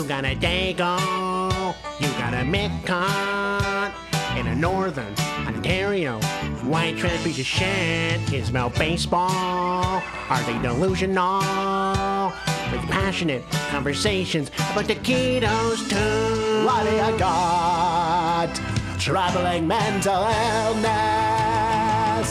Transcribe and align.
You 0.00 0.08
got 0.08 0.24
a 0.24 0.34
Dago, 0.34 1.74
you 2.00 2.08
got 2.16 2.32
a 2.32 2.38
Midcon, 2.38 3.92
in 4.38 4.46
a 4.46 4.56
northern 4.56 5.14
Ontario. 5.46 6.18
White 6.62 6.96
trash 6.96 7.22
piece 7.22 7.38
of 7.38 7.44
shit 7.44 8.32
is 8.32 8.48
about 8.48 8.74
baseball. 8.76 10.02
Are 10.30 10.42
they 10.44 10.58
delusional? 10.62 12.32
With 12.72 12.80
passionate 12.88 13.44
conversations 13.68 14.50
about 14.72 14.86
taquitos 14.86 15.86
too. 15.90 16.64
Lottie, 16.64 16.98
I 16.98 17.14
got 17.18 18.58
traveling 18.98 19.68
mental 19.68 20.22
illness. 20.22 20.80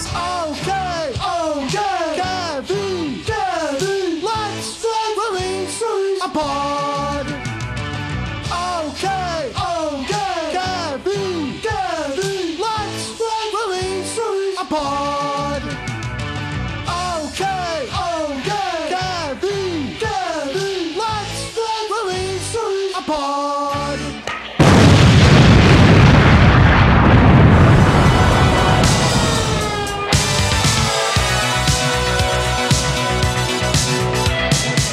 Okay, 0.08 0.39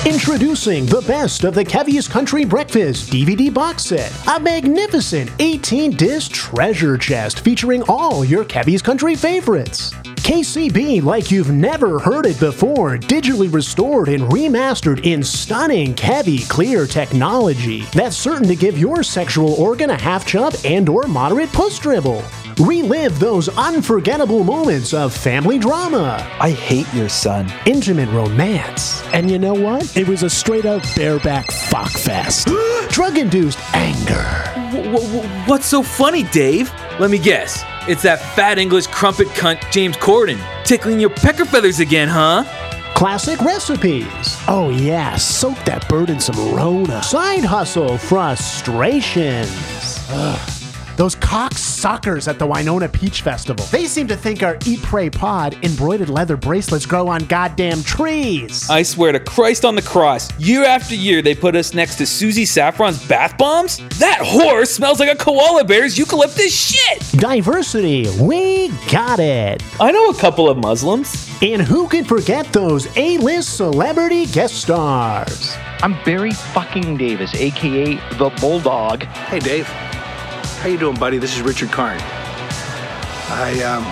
Introducing 0.07 0.87
the 0.87 1.03
best 1.07 1.45
of 1.45 1.55
the 1.55 1.65
Kevy's 1.65 2.09
Country 2.09 2.45
Breakfast 2.45 3.11
DVD 3.11 3.53
box 3.53 3.85
set, 3.85 4.13
a 4.29 4.41
magnificent 4.41 5.31
18 5.39 5.93
disc 5.93 6.33
treasure 6.33 6.99
chest 6.99 7.41
featuring 7.41 7.83
all 7.89 8.25
your 8.25 8.45
Kevy's 8.45 8.83
Country 8.83 9.15
favorites. 9.15 9.93
KCB 10.27 11.05
like 11.05 11.31
you've 11.31 11.53
never 11.53 12.01
heard 12.01 12.27
it 12.27 12.41
before, 12.41 12.99
digitally 12.99 13.53
restored 13.53 14.09
and 14.09 14.25
remastered 14.25 15.07
in 15.07 15.23
stunning 15.23 15.95
Kevy 15.95 16.49
clear 16.49 16.85
technology 16.85 17.83
that's 17.93 18.17
certain 18.17 18.49
to 18.49 18.57
give 18.57 18.77
your 18.77 19.05
sexual 19.05 19.55
organ 19.55 19.91
a 19.91 19.97
half 19.97 20.27
chub 20.27 20.57
and 20.65 20.89
or 20.89 21.05
moderate 21.05 21.53
puss 21.53 21.79
dribble. 21.79 22.25
Relive 22.59 23.21
those 23.21 23.49
unforgettable 23.51 24.43
moments 24.43 24.93
of 24.93 25.15
family 25.15 25.59
drama, 25.61 26.17
I 26.41 26.51
hate 26.51 26.93
your 26.93 27.09
son. 27.09 27.47
intimate 27.65 28.09
romance, 28.09 29.05
and 29.13 29.31
you 29.31 29.39
know 29.39 29.55
what? 29.55 29.97
It 29.97 30.09
was 30.09 30.25
a 30.25 30.31
straight 30.31 30.67
up 30.67 30.83
bareback 30.97 31.53
fuck 31.53 31.93
fest. 31.93 32.49
Drug 32.89 33.17
induced 33.17 33.61
anger. 33.77 34.43
W- 34.77 34.93
w- 35.07 35.29
what's 35.47 35.67
so 35.67 35.85
funny, 35.85 36.25
Dave? 36.25 36.73
Let 36.99 37.13
me 37.13 37.19
guess. 37.19 37.63
It's 37.89 38.03
that 38.03 38.19
fat 38.35 38.59
English 38.59 38.89
crumpet 38.89 39.29
cunt 39.29 39.71
James 39.71 39.97
Corden 39.97 40.41
tickling 40.65 40.99
your 40.99 41.11
pecker 41.11 41.45
feathers 41.45 41.79
again, 41.79 42.09
huh? 42.09 42.43
Classic 42.95 43.41
recipes. 43.43 44.37
Oh, 44.49 44.71
yeah, 44.71 45.15
soak 45.17 45.57
that 45.67 45.89
bird 45.89 46.11
in 46.11 46.19
some 46.19 46.53
Rona. 46.53 47.01
Side 47.05 47.45
hustle 47.45 47.97
frustrations. 47.97 50.05
Ugh. 50.11 50.56
Those 50.97 51.15
cocksuckers 51.17 52.27
at 52.27 52.39
the 52.39 52.47
Winona 52.47 52.89
Peach 52.89 53.21
Festival. 53.21 53.65
They 53.67 53.85
seem 53.87 54.09
to 54.09 54.17
think 54.17 54.43
our 54.43 54.57
Eat 54.65 54.83
Pray 54.83 55.11
Pod 55.11 55.59
embroidered 55.63 56.09
leather 56.09 56.37
bracelets 56.37 56.87
grow 56.87 57.09
on 57.09 57.27
goddamn 57.27 57.83
trees. 57.83 58.69
I 58.71 58.83
swear 58.83 59.13
to 59.13 59.21
Christ 59.21 59.65
on 59.67 59.75
the 59.75 59.83
cross, 59.83 60.29
year 60.41 60.65
after 60.65 60.95
year 60.95 61.21
they 61.21 61.35
put 61.35 61.55
us 61.55 61.75
next 61.75 61.97
to 61.97 62.07
Susie 62.07 62.47
Saffron's 62.47 63.07
bath 63.07 63.37
bombs? 63.37 63.77
That 63.99 64.21
whore 64.21 64.67
smells 64.67 64.99
like 64.99 65.13
a 65.13 65.17
koala 65.17 65.65
bear's 65.65 65.99
eucalyptus 65.99 66.55
shit! 66.55 67.01
Diversity, 67.21 68.09
we 68.21 68.69
got 68.91 69.19
it. 69.19 69.63
I 69.79 69.93
know 69.93 70.09
a 70.09 70.15
couple 70.15 70.49
of 70.49 70.57
Muslims. 70.57 71.31
And 71.43 71.61
who 71.61 71.87
can 71.87 72.07
forget 72.07 72.51
those 72.55 72.89
A-list 72.97 73.59
celebrity 73.59 74.25
guest 74.27 74.63
stars? 74.63 75.55
I'm 75.83 76.03
Barry 76.05 76.33
fucking 76.33 76.97
Davis, 76.97 77.35
aka 77.35 77.97
the 78.17 78.31
Bulldog. 78.41 79.03
Hey, 79.03 79.41
Dave. 79.41 79.69
How 80.61 80.69
you 80.69 80.79
doing, 80.79 80.97
buddy? 80.97 81.19
This 81.19 81.37
is 81.37 81.43
Richard 81.43 81.71
Karn. 81.71 81.99
I 82.01 83.63
um, 83.63 83.85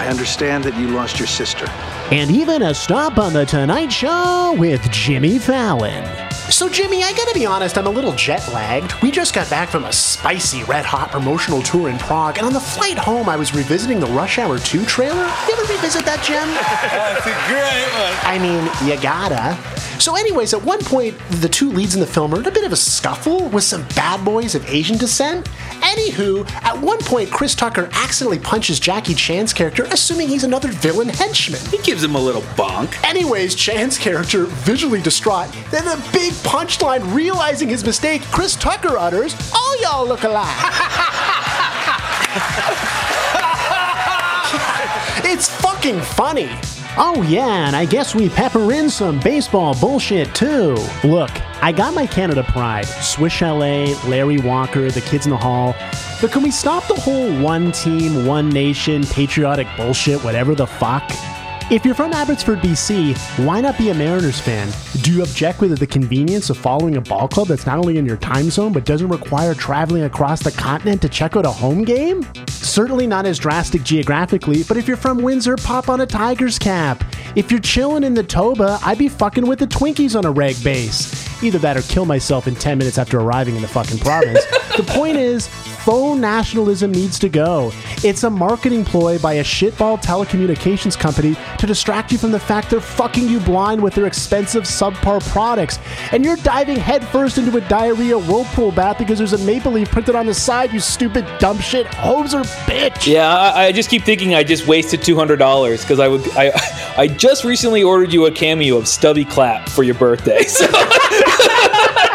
I 0.00 0.08
understand 0.08 0.64
that 0.64 0.76
you 0.76 0.88
lost 0.88 1.18
your 1.18 1.28
sister. 1.28 1.66
and 2.10 2.30
even 2.30 2.62
a 2.62 2.74
stop 2.74 3.18
on 3.18 3.32
The 3.32 3.46
Tonight 3.46 3.90
Show 3.92 4.54
with 4.58 4.82
Jimmy 4.90 5.38
Fallon. 5.38 6.29
So, 6.50 6.68
Jimmy, 6.68 7.04
I 7.04 7.12
gotta 7.12 7.32
be 7.32 7.46
honest, 7.46 7.78
I'm 7.78 7.86
a 7.86 7.90
little 7.90 8.12
jet 8.12 8.46
lagged. 8.52 8.92
We 9.02 9.12
just 9.12 9.34
got 9.34 9.48
back 9.48 9.68
from 9.68 9.84
a 9.84 9.92
spicy, 9.92 10.64
red 10.64 10.84
hot 10.84 11.12
promotional 11.12 11.62
tour 11.62 11.88
in 11.88 11.96
Prague, 11.96 12.38
and 12.38 12.46
on 12.46 12.52
the 12.52 12.60
flight 12.60 12.98
home, 12.98 13.28
I 13.28 13.36
was 13.36 13.54
revisiting 13.54 14.00
the 14.00 14.08
Rush 14.08 14.38
Hour 14.38 14.58
2 14.58 14.84
trailer. 14.84 15.24
You 15.46 15.52
ever 15.54 15.72
revisit 15.72 16.04
that, 16.04 16.22
Jim? 16.24 16.48
That's 16.90 17.24
a 17.24 17.32
great 17.46 17.88
one. 17.94 18.14
I 18.26 18.38
mean, 18.38 18.90
you 18.90 19.00
gotta. 19.00 19.56
So, 20.00 20.16
anyways, 20.16 20.52
at 20.52 20.64
one 20.64 20.80
point, 20.80 21.16
the 21.40 21.48
two 21.48 21.70
leads 21.70 21.94
in 21.94 22.00
the 22.00 22.06
film 22.06 22.34
are 22.34 22.40
in 22.40 22.46
a 22.46 22.50
bit 22.50 22.64
of 22.64 22.72
a 22.72 22.76
scuffle 22.76 23.48
with 23.50 23.64
some 23.64 23.82
bad 23.94 24.24
boys 24.24 24.54
of 24.54 24.68
Asian 24.68 24.96
descent. 24.96 25.46
Anywho, 25.82 26.50
at 26.62 26.80
one 26.80 26.98
point, 27.00 27.30
Chris 27.30 27.54
Tucker 27.54 27.88
accidentally 27.92 28.38
punches 28.38 28.80
Jackie 28.80 29.14
Chan's 29.14 29.52
character, 29.52 29.84
assuming 29.90 30.28
he's 30.28 30.44
another 30.44 30.68
villain 30.68 31.08
henchman. 31.10 31.60
He 31.70 31.78
gives 31.78 32.02
him 32.02 32.14
a 32.14 32.20
little 32.20 32.42
bonk. 32.56 32.96
Anyways, 33.04 33.54
Chan's 33.54 33.98
character, 33.98 34.44
visually 34.46 35.02
distraught, 35.02 35.54
then 35.70 35.86
a 35.86 35.96
big 36.12 36.32
punchline 36.42 37.14
realizing 37.14 37.68
his 37.68 37.84
mistake, 37.84 38.22
Chris 38.32 38.56
Tucker 38.56 38.98
utters, 38.98 39.34
All 39.54 39.80
y'all 39.82 40.06
look 40.06 40.24
alike. 40.24 40.46
it's 45.24 45.48
fucking 45.48 46.00
funny. 46.00 46.48
Oh, 46.96 47.22
yeah, 47.28 47.66
and 47.66 47.76
I 47.76 47.84
guess 47.84 48.14
we 48.14 48.28
pepper 48.28 48.72
in 48.72 48.90
some 48.90 49.20
baseball 49.20 49.74
bullshit 49.80 50.34
too. 50.34 50.76
Look, 51.04 51.30
I 51.62 51.72
got 51.72 51.94
my 51.94 52.06
Canada 52.06 52.42
pride 52.42 52.86
Swiss 52.86 53.32
Chalet, 53.32 53.94
Larry 54.06 54.38
Walker, 54.38 54.90
the 54.90 55.00
kids 55.00 55.24
in 55.24 55.30
the 55.30 55.36
hall. 55.36 55.74
But 56.20 56.32
can 56.32 56.42
we 56.42 56.50
stop 56.50 56.86
the 56.88 56.94
whole 56.94 57.32
one 57.40 57.72
team, 57.72 58.26
one 58.26 58.48
nation, 58.50 59.04
patriotic 59.04 59.68
bullshit, 59.76 60.22
whatever 60.24 60.54
the 60.54 60.66
fuck? 60.66 61.08
If 61.70 61.84
you're 61.84 61.94
from 61.94 62.12
Abbotsford, 62.12 62.58
BC, 62.58 63.16
why 63.46 63.60
not 63.60 63.78
be 63.78 63.90
a 63.90 63.94
Mariners 63.94 64.40
fan? 64.40 64.72
Do 65.02 65.12
you 65.12 65.22
object 65.22 65.60
with 65.60 65.78
the 65.78 65.86
convenience 65.86 66.50
of 66.50 66.58
following 66.58 66.96
a 66.96 67.00
ball 67.00 67.28
club 67.28 67.46
that's 67.46 67.64
not 67.64 67.78
only 67.78 67.96
in 67.96 68.04
your 68.04 68.16
time 68.16 68.50
zone 68.50 68.72
but 68.72 68.84
doesn't 68.84 69.06
require 69.06 69.54
traveling 69.54 70.02
across 70.02 70.42
the 70.42 70.50
continent 70.50 71.00
to 71.02 71.08
check 71.08 71.36
out 71.36 71.46
a 71.46 71.50
home 71.50 71.84
game? 71.84 72.26
Certainly 72.48 73.06
not 73.06 73.24
as 73.24 73.38
drastic 73.38 73.84
geographically, 73.84 74.64
but 74.64 74.78
if 74.78 74.88
you're 74.88 74.96
from 74.96 75.18
Windsor, 75.18 75.54
pop 75.54 75.88
on 75.88 76.00
a 76.00 76.06
Tigers 76.06 76.58
cap. 76.58 77.04
If 77.36 77.52
you're 77.52 77.60
chilling 77.60 78.02
in 78.02 78.14
the 78.14 78.24
Toba, 78.24 78.80
I'd 78.84 78.98
be 78.98 79.08
fucking 79.08 79.46
with 79.46 79.60
the 79.60 79.68
Twinkies 79.68 80.18
on 80.18 80.24
a 80.24 80.30
reg 80.32 80.56
base. 80.64 81.40
Either 81.40 81.58
that 81.60 81.76
or 81.76 81.82
kill 81.82 82.04
myself 82.04 82.48
in 82.48 82.56
10 82.56 82.78
minutes 82.78 82.98
after 82.98 83.20
arriving 83.20 83.54
in 83.54 83.62
the 83.62 83.68
fucking 83.68 83.98
province. 83.98 84.44
the 84.76 84.82
point 84.82 85.18
is, 85.18 85.48
faux 85.84 86.18
nationalism 86.18 86.92
needs 86.92 87.18
to 87.18 87.28
go. 87.28 87.72
It's 88.04 88.24
a 88.24 88.30
marketing 88.30 88.84
ploy 88.84 89.18
by 89.18 89.34
a 89.34 89.44
shitball 89.44 90.02
telecommunications 90.02 90.98
company 90.98 91.36
to 91.58 91.66
distract 91.66 92.12
you 92.12 92.18
from 92.18 92.32
the 92.32 92.40
fact 92.40 92.70
they're 92.70 92.80
fucking 92.80 93.28
you 93.28 93.40
blind 93.40 93.82
with 93.82 93.94
their 93.94 94.06
expensive 94.06 94.64
subpar 94.64 95.20
products. 95.30 95.78
And 96.12 96.24
you're 96.24 96.36
diving 96.36 96.76
headfirst 96.76 97.38
into 97.38 97.56
a 97.56 97.60
diarrhea 97.62 98.18
whirlpool 98.18 98.72
bath 98.72 98.98
because 98.98 99.18
there's 99.18 99.32
a 99.32 99.44
maple 99.44 99.72
leaf 99.72 99.90
printed 99.90 100.14
on 100.14 100.26
the 100.26 100.34
side, 100.34 100.72
you 100.72 100.80
stupid 100.80 101.26
dumb 101.38 101.58
shit 101.58 101.86
hoser 101.86 102.44
bitch. 102.66 103.06
Yeah, 103.06 103.28
I, 103.28 103.66
I 103.66 103.72
just 103.72 103.90
keep 103.90 104.02
thinking 104.02 104.34
I 104.34 104.44
just 104.44 104.66
wasted 104.66 105.02
two 105.02 105.16
hundred 105.16 105.36
dollars 105.38 105.82
because 105.82 106.00
I 106.00 106.08
would 106.08 106.28
I 106.36 106.52
I 106.96 107.06
just 107.06 107.44
recently 107.44 107.82
ordered 107.82 108.12
you 108.12 108.26
a 108.26 108.30
cameo 108.30 108.76
of 108.76 108.86
Stubby 108.86 109.24
Clapp 109.24 109.68
for 109.68 109.82
your 109.82 109.94
birthday. 109.94 110.44
So, 110.50 110.66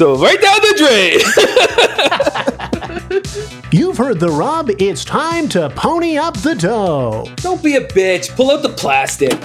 so 0.00 0.16
right 0.16 0.40
down 0.40 0.58
the 0.62 0.74
drain. 0.78 1.20
You've 3.70 3.98
heard 3.98 4.18
the 4.18 4.30
rub, 4.30 4.70
it's 4.80 5.04
time 5.04 5.46
to 5.50 5.68
pony 5.68 6.16
up 6.16 6.38
the 6.38 6.54
dough. 6.54 7.26
Don't 7.36 7.62
be 7.62 7.76
a 7.76 7.86
bitch. 7.86 8.34
Pull 8.34 8.50
out 8.50 8.62
the 8.62 8.70
plastic. 8.70 9.38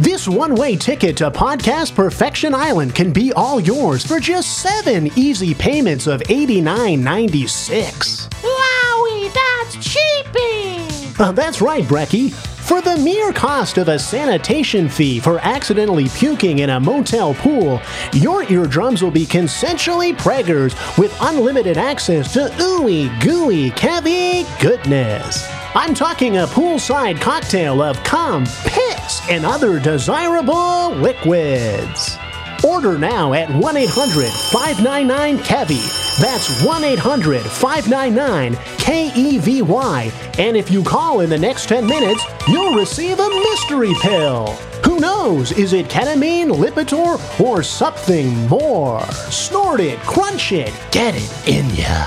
This 0.00 0.26
one 0.26 0.56
way 0.56 0.74
ticket 0.74 1.16
to 1.18 1.30
Podcast 1.30 1.94
Perfection 1.94 2.56
Island 2.56 2.96
can 2.96 3.12
be 3.12 3.32
all 3.34 3.60
yours 3.60 4.04
for 4.04 4.18
just 4.18 4.58
seven 4.58 5.08
easy 5.16 5.54
payments 5.54 6.08
of 6.08 6.22
$89.96. 6.22 8.28
Wowie, 8.42 9.32
that's 9.32 9.76
cheaping! 9.76 10.90
Uh, 11.24 11.30
that's 11.30 11.62
right, 11.62 11.84
Brecky. 11.84 12.51
For 12.62 12.80
the 12.80 12.96
mere 12.96 13.32
cost 13.32 13.76
of 13.76 13.88
a 13.88 13.98
sanitation 13.98 14.88
fee 14.88 15.18
for 15.18 15.40
accidentally 15.40 16.08
puking 16.08 16.60
in 16.60 16.70
a 16.70 16.78
motel 16.78 17.34
pool, 17.34 17.82
your 18.12 18.44
eardrums 18.44 19.02
will 19.02 19.10
be 19.10 19.26
consensually 19.26 20.16
preggers 20.16 20.72
with 20.96 21.14
unlimited 21.20 21.76
access 21.76 22.32
to 22.34 22.48
ooey 22.60 23.08
gooey 23.20 23.70
Kevy 23.72 24.46
goodness. 24.60 25.44
I'm 25.74 25.92
talking 25.92 26.36
a 26.36 26.46
poolside 26.46 27.20
cocktail 27.20 27.82
of 27.82 28.02
cum, 28.04 28.44
piss, 28.64 29.28
and 29.28 29.44
other 29.44 29.80
desirable 29.80 30.92
liquids. 30.92 32.16
Order 32.64 32.96
now 32.96 33.32
at 33.32 33.50
1 33.50 33.76
800 33.76 34.30
599 34.52 35.38
KEVY. 35.38 36.01
That's 36.22 36.62
1 36.62 36.84
800 36.84 37.42
599 37.42 38.56
K 38.78 39.10
E 39.12 39.38
V 39.38 39.62
Y. 39.62 40.12
And 40.38 40.56
if 40.56 40.70
you 40.70 40.84
call 40.84 41.18
in 41.18 41.28
the 41.28 41.36
next 41.36 41.68
10 41.68 41.84
minutes, 41.84 42.24
you'll 42.46 42.76
receive 42.76 43.18
a 43.18 43.28
mystery 43.28 43.92
pill. 44.00 44.46
Who 44.84 45.00
knows? 45.00 45.50
Is 45.50 45.72
it 45.72 45.86
ketamine, 45.86 46.54
Lipitor, 46.54 47.18
or 47.40 47.64
something 47.64 48.46
more? 48.46 49.04
Snort 49.30 49.80
it, 49.80 49.98
crunch 50.02 50.52
it, 50.52 50.72
get 50.92 51.14
it 51.16 51.48
in 51.48 51.68
ya. 51.74 52.06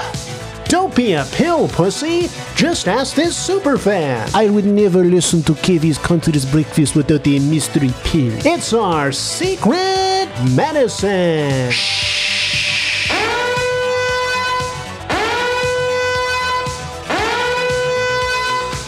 Don't 0.70 0.96
be 0.96 1.12
a 1.12 1.26
pill, 1.34 1.68
pussy. 1.68 2.30
Just 2.56 2.88
ask 2.88 3.18
this 3.18 3.36
superfan. 3.36 4.34
I 4.34 4.50
would 4.50 4.66
never 4.66 5.04
listen 5.04 5.44
to 5.44 5.52
Kevy's 5.56 5.98
Country's 5.98 6.46
Breakfast 6.46 6.96
without 6.96 7.28
a 7.28 7.40
mystery 7.40 7.92
pill. 8.06 8.32
It's 8.46 8.72
our 8.72 9.12
secret 9.12 10.30
medicine. 10.56 12.15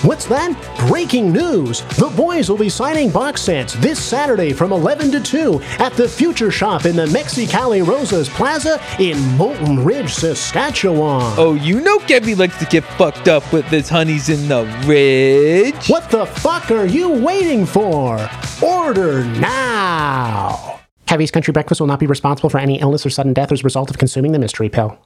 What's 0.04 0.26
that? 0.26 0.54
Breaking 0.88 1.34
news! 1.34 1.82
The 1.98 2.14
boys 2.16 2.50
will 2.50 2.58
be 2.58 2.70
signing 2.70 3.10
box 3.10 3.42
sets 3.42 3.74
this 3.74 4.00
Saturday 4.00 4.54
from 4.54 4.72
11 4.72 5.10
to 5.12 5.20
2 5.20 5.60
at 5.80 5.94
the 5.94 6.08
Future 6.08 6.52
Shop 6.52 6.86
in 6.86 6.96
the 6.96 7.08
Mexicali 7.08 7.86
Rosas 7.86 8.30
Plaza 8.30 8.80
in 9.00 9.18
Molten 9.38 9.84
Ridge, 9.84 10.14
Saskatchewan. 10.14 11.34
Oh, 11.40 11.56
you 11.56 11.82
know 11.82 11.98
Kevy 11.98 12.38
likes 12.38 12.60
to 12.60 12.66
get 12.66 12.84
fucked 12.84 13.28
up 13.28 13.52
with 13.52 13.66
his 13.66 13.90
honeys 13.90 14.30
in 14.30 14.48
the 14.48 14.66
ridge. 14.86 15.88
What 15.88 16.12
the 16.12 16.28
fuck 16.28 16.70
are 16.70 16.86
you 16.86 17.10
waiting 17.10 17.66
for? 17.66 18.30
Order 18.62 19.26
now! 19.26 20.80
Kevy's 21.08 21.32
Country 21.32 21.54
Breakfast 21.54 21.82
will 21.82 21.88
not 21.88 22.00
be 22.00 22.06
responsible 22.06 22.52
for 22.52 22.60
any 22.60 22.80
illness 22.80 23.04
or 23.04 23.10
sudden 23.10 23.34
death 23.34 23.52
as 23.52 23.62
a 23.62 23.64
result 23.64 23.90
of 23.90 23.98
consuming 23.98 24.32
the 24.32 24.40
mystery 24.40 24.70
pill. 24.70 25.00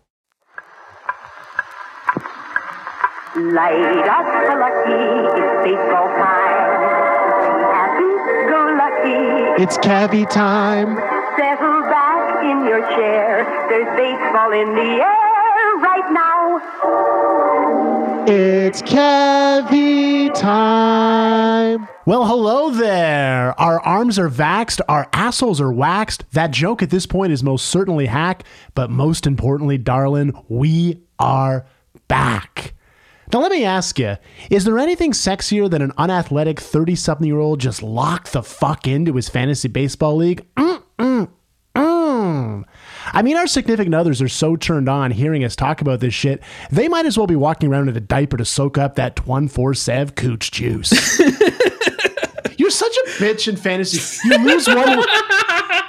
Light 3.34 4.10
up 4.10 4.28
the 4.46 4.56
lucky, 4.60 4.92
it's 5.40 5.64
baseball 5.64 6.10
time. 6.20 6.68
Happy, 7.72 8.12
go 8.50 8.60
lucky. 8.78 9.64
It's 9.64 9.78
Kevy 9.78 10.30
time. 10.30 10.98
Settle 11.38 11.82
back 11.84 12.44
in 12.44 12.66
your 12.66 12.82
chair. 12.98 13.46
There's 13.70 13.88
baseball 13.96 14.52
in 14.52 14.76
the 14.76 15.00
air 15.02 15.78
right 15.80 16.12
now. 16.12 16.60
It's 18.28 18.82
Kevy 18.82 20.34
time. 20.34 21.88
Well, 22.06 22.26
hello 22.26 22.72
there. 22.72 23.58
Our 23.58 23.80
arms 23.80 24.20
are 24.20 24.30
vaxxed, 24.30 24.82
our 24.90 25.08
assholes 25.14 25.62
are 25.62 25.72
waxed. 25.72 26.30
That 26.34 26.52
joke 26.52 26.84
at 26.84 26.90
this 26.90 27.06
point 27.06 27.32
is 27.32 27.44
most 27.44 27.68
certainly 27.68 28.08
hack, 28.08 28.44
but 28.76 28.90
most 28.90 29.26
importantly, 29.26 29.78
darling, 29.78 30.34
we 30.50 31.00
are 31.18 31.66
back. 32.10 32.74
Now, 33.34 33.40
let 33.40 33.52
me 33.52 33.64
ask 33.64 33.98
you 33.98 34.18
is 34.50 34.66
there 34.66 34.78
anything 34.78 35.12
sexier 35.12 35.70
than 35.70 35.82
an 35.82 35.94
unathletic 35.98 36.60
30 36.60 36.96
something 36.96 37.28
year 37.28 37.40
old 37.40 37.60
just 37.60 37.82
locked 37.82 38.34
the 38.34 38.44
fuck 38.44 38.88
into 38.88 39.14
his 39.14 39.30
fantasy 39.30 39.70
baseball 39.70 40.18
league? 40.18 40.46
Mm-mm. 40.56 41.30
Mm. 41.76 42.64
I 43.14 43.22
mean, 43.22 43.38
our 43.38 43.48
significant 43.48 43.96
others 43.96 44.22
are 44.22 44.28
so 44.28 44.56
turned 44.56 44.90
on 44.90 45.12
hearing 45.12 45.44
us 45.44 45.56
talk 45.56 45.82
about 45.82 46.02
this 46.02 46.14
shit, 46.14 46.42
they 46.70 46.88
might 46.88 47.06
as 47.06 47.18
well 47.18 47.28
be 47.28 47.36
walking 47.36 47.70
around 47.70 47.88
in 47.88 47.96
a 47.96 48.02
diaper 48.02 48.38
to 48.38 48.46
soak 48.46 48.78
up 48.78 48.96
that 48.96 49.26
147 49.26 50.14
cooch 50.16 50.52
juice. 50.52 51.22
Such 52.94 52.98
a 53.22 53.24
bitch 53.24 53.48
in 53.48 53.56
fantasy. 53.58 54.20
You 54.30 54.38
lose 54.40 54.68
one. 54.68 54.78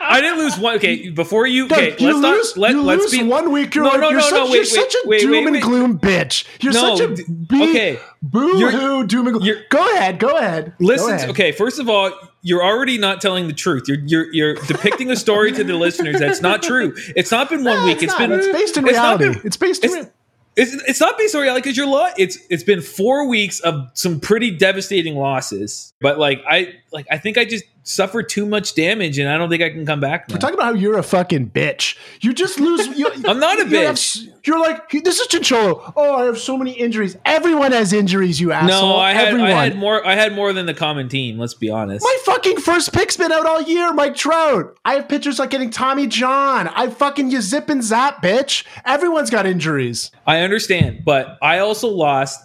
I 0.05 0.21
didn't 0.21 0.39
lose 0.39 0.59
one. 0.59 0.77
Okay, 0.77 1.09
before 1.11 1.47
you. 1.47 1.67
Okay, 1.67 1.91
Doug, 1.91 2.01
you 2.01 2.21
let's 2.21 2.57
lose, 2.57 2.57
not. 2.57 2.85
Let, 2.85 2.99
lose 2.99 3.11
be 3.13 3.23
one 3.23 3.53
week. 3.53 3.75
You're 3.75 3.85
No, 3.85 3.91
like, 3.91 4.01
no, 4.01 4.09
you're 4.11 4.19
no, 4.21 4.25
such, 4.25 4.33
no, 4.33 4.45
you're 4.47 4.53
wait, 4.63 4.67
such 4.67 4.95
a 4.95 5.09
wait, 5.09 5.21
doom 5.21 5.31
wait, 5.33 5.45
and 5.45 5.53
wait. 5.53 5.63
gloom 5.63 5.99
bitch. 5.99 6.45
You're 6.61 6.73
No, 6.73 6.97
such 6.97 7.09
a 7.21 7.25
be- 7.25 7.71
okay. 7.71 7.99
boo 8.23 8.69
hoo 8.71 9.07
doom 9.07 9.29
and 9.29 9.39
gloom. 9.41 9.57
Go 9.71 9.95
ahead, 9.95 10.19
go 10.19 10.37
ahead. 10.37 10.75
Go 10.79 10.85
Listen. 10.87 11.15
ahead. 11.15 11.31
Okay, 11.31 11.53
first 11.53 11.79
of 11.79 11.89
all, 11.89 12.13
you're 12.43 12.63
already 12.63 12.99
not 12.99 13.21
telling 13.21 13.47
the 13.47 13.53
truth. 13.55 13.85
You're 13.87 14.01
you're 14.05 14.33
you're 14.35 14.55
depicting 14.67 15.11
a 15.11 15.17
story 15.17 15.53
to 15.53 15.65
the 15.65 15.75
listeners 15.75 16.19
that's 16.19 16.43
not 16.43 16.63
true. 16.63 16.95
It's 17.17 17.31
not 17.31 17.49
been 17.49 17.65
one 17.65 17.77
No, 17.79 17.87
week. 17.87 17.95
it's 18.03 18.05
It's 18.05 18.19
not. 18.19 18.29
been. 18.29 18.33
It's 18.41 18.49
based 18.49 18.77
in 18.77 18.85
it's 18.85 18.93
reality. 18.93 19.25
been- 19.31 19.41
It's 19.45 19.57
based 19.57 19.85
in 19.85 19.91
it's- 19.93 20.11
It's, 20.55 20.75
it's 20.87 21.01
not 21.01 21.17
based 21.17 21.35
on 21.35 21.41
reality 21.43 21.63
because 21.63 21.77
you're 21.79 21.87
lo- 21.87 22.11
It's 22.19 22.37
it's 22.51 22.63
been 22.65 22.83
four 22.83 23.27
weeks 23.27 23.61
of 23.61 23.89
some 23.95 24.21
pretty 24.21 24.51
devastating 24.51 25.15
losses, 25.17 25.95
but 26.01 26.19
like 26.19 26.43
I 26.47 26.75
like 26.93 27.07
I 27.11 27.19
think 27.19 27.39
I 27.39 27.45
just 27.45 27.65
suffered 27.85 28.29
too 28.29 28.47
much 28.47 28.75
damage, 28.75 29.19
and 29.19 29.29
I 29.29 29.37
don't 29.39 29.49
think 29.49 29.63
I 29.63 29.71
can 29.71 29.85
come 29.85 30.01
back. 30.01 30.29
Now. 30.29 30.35
We're 30.35 30.41
talking 30.41 30.55
about 30.55 30.67
how 30.67 30.75
you're 30.75 30.99
a 30.99 31.03
fucking 31.03 31.51
bitch. 31.51 31.97
You 32.21 32.33
just 32.33 32.61
lose. 32.61 32.87
You, 32.99 33.09
I'm 33.27 33.41
not 33.41 33.59
a 33.61 33.65
you 33.65 33.71
bitch. 33.71 33.89
s- 33.91 34.27
you're 34.45 34.61
like 34.61 34.91
this 34.91 35.21
is 35.21 35.27
Chincholo. 35.29 35.93
Oh, 35.97 36.15
I 36.15 36.25
have 36.25 36.39
so 36.39 36.57
many 36.57 36.73
injuries. 36.73 37.17
Everyone 37.25 37.73
has 37.73 37.93
injuries. 37.93 38.41
You 38.41 38.53
asshole. 38.53 38.69
no, 38.91 38.97
I 38.97 39.13
had 39.13 39.29
Everyone. 39.29 39.51
I 39.51 39.65
had 39.65 39.77
more 39.77 40.07
I 40.07 40.15
had 40.15 40.35
more 40.35 40.53
than 40.53 40.67
the 40.67 40.75
common 40.75 41.09
team. 41.09 41.39
Let's 41.39 41.55
be 41.55 41.71
honest. 41.71 42.05
My 42.05 42.19
fucking 42.25 42.59
first 42.59 42.93
pick's 42.93 43.17
been 43.17 43.33
out 43.33 43.47
all 43.47 43.63
year, 43.63 43.93
Mike 43.93 44.15
Trout. 44.17 44.77
I 44.85 44.95
have 44.95 45.09
pitchers 45.09 45.39
like 45.39 45.51
getting 45.51 45.71
Tommy 45.71 46.07
John. 46.07 46.69
I 46.69 46.89
fucking 46.91 47.31
you 47.31 47.41
zip 47.41 47.69
and 47.69 47.83
zap, 47.83 48.23
bitch. 48.23 48.65
Everyone's 48.85 49.31
got 49.31 49.47
injuries. 49.47 50.11
I 50.27 50.41
understand, 50.41 51.05
but 51.05 51.39
I 51.43 51.59
also 51.59 51.89
lost 51.89 52.41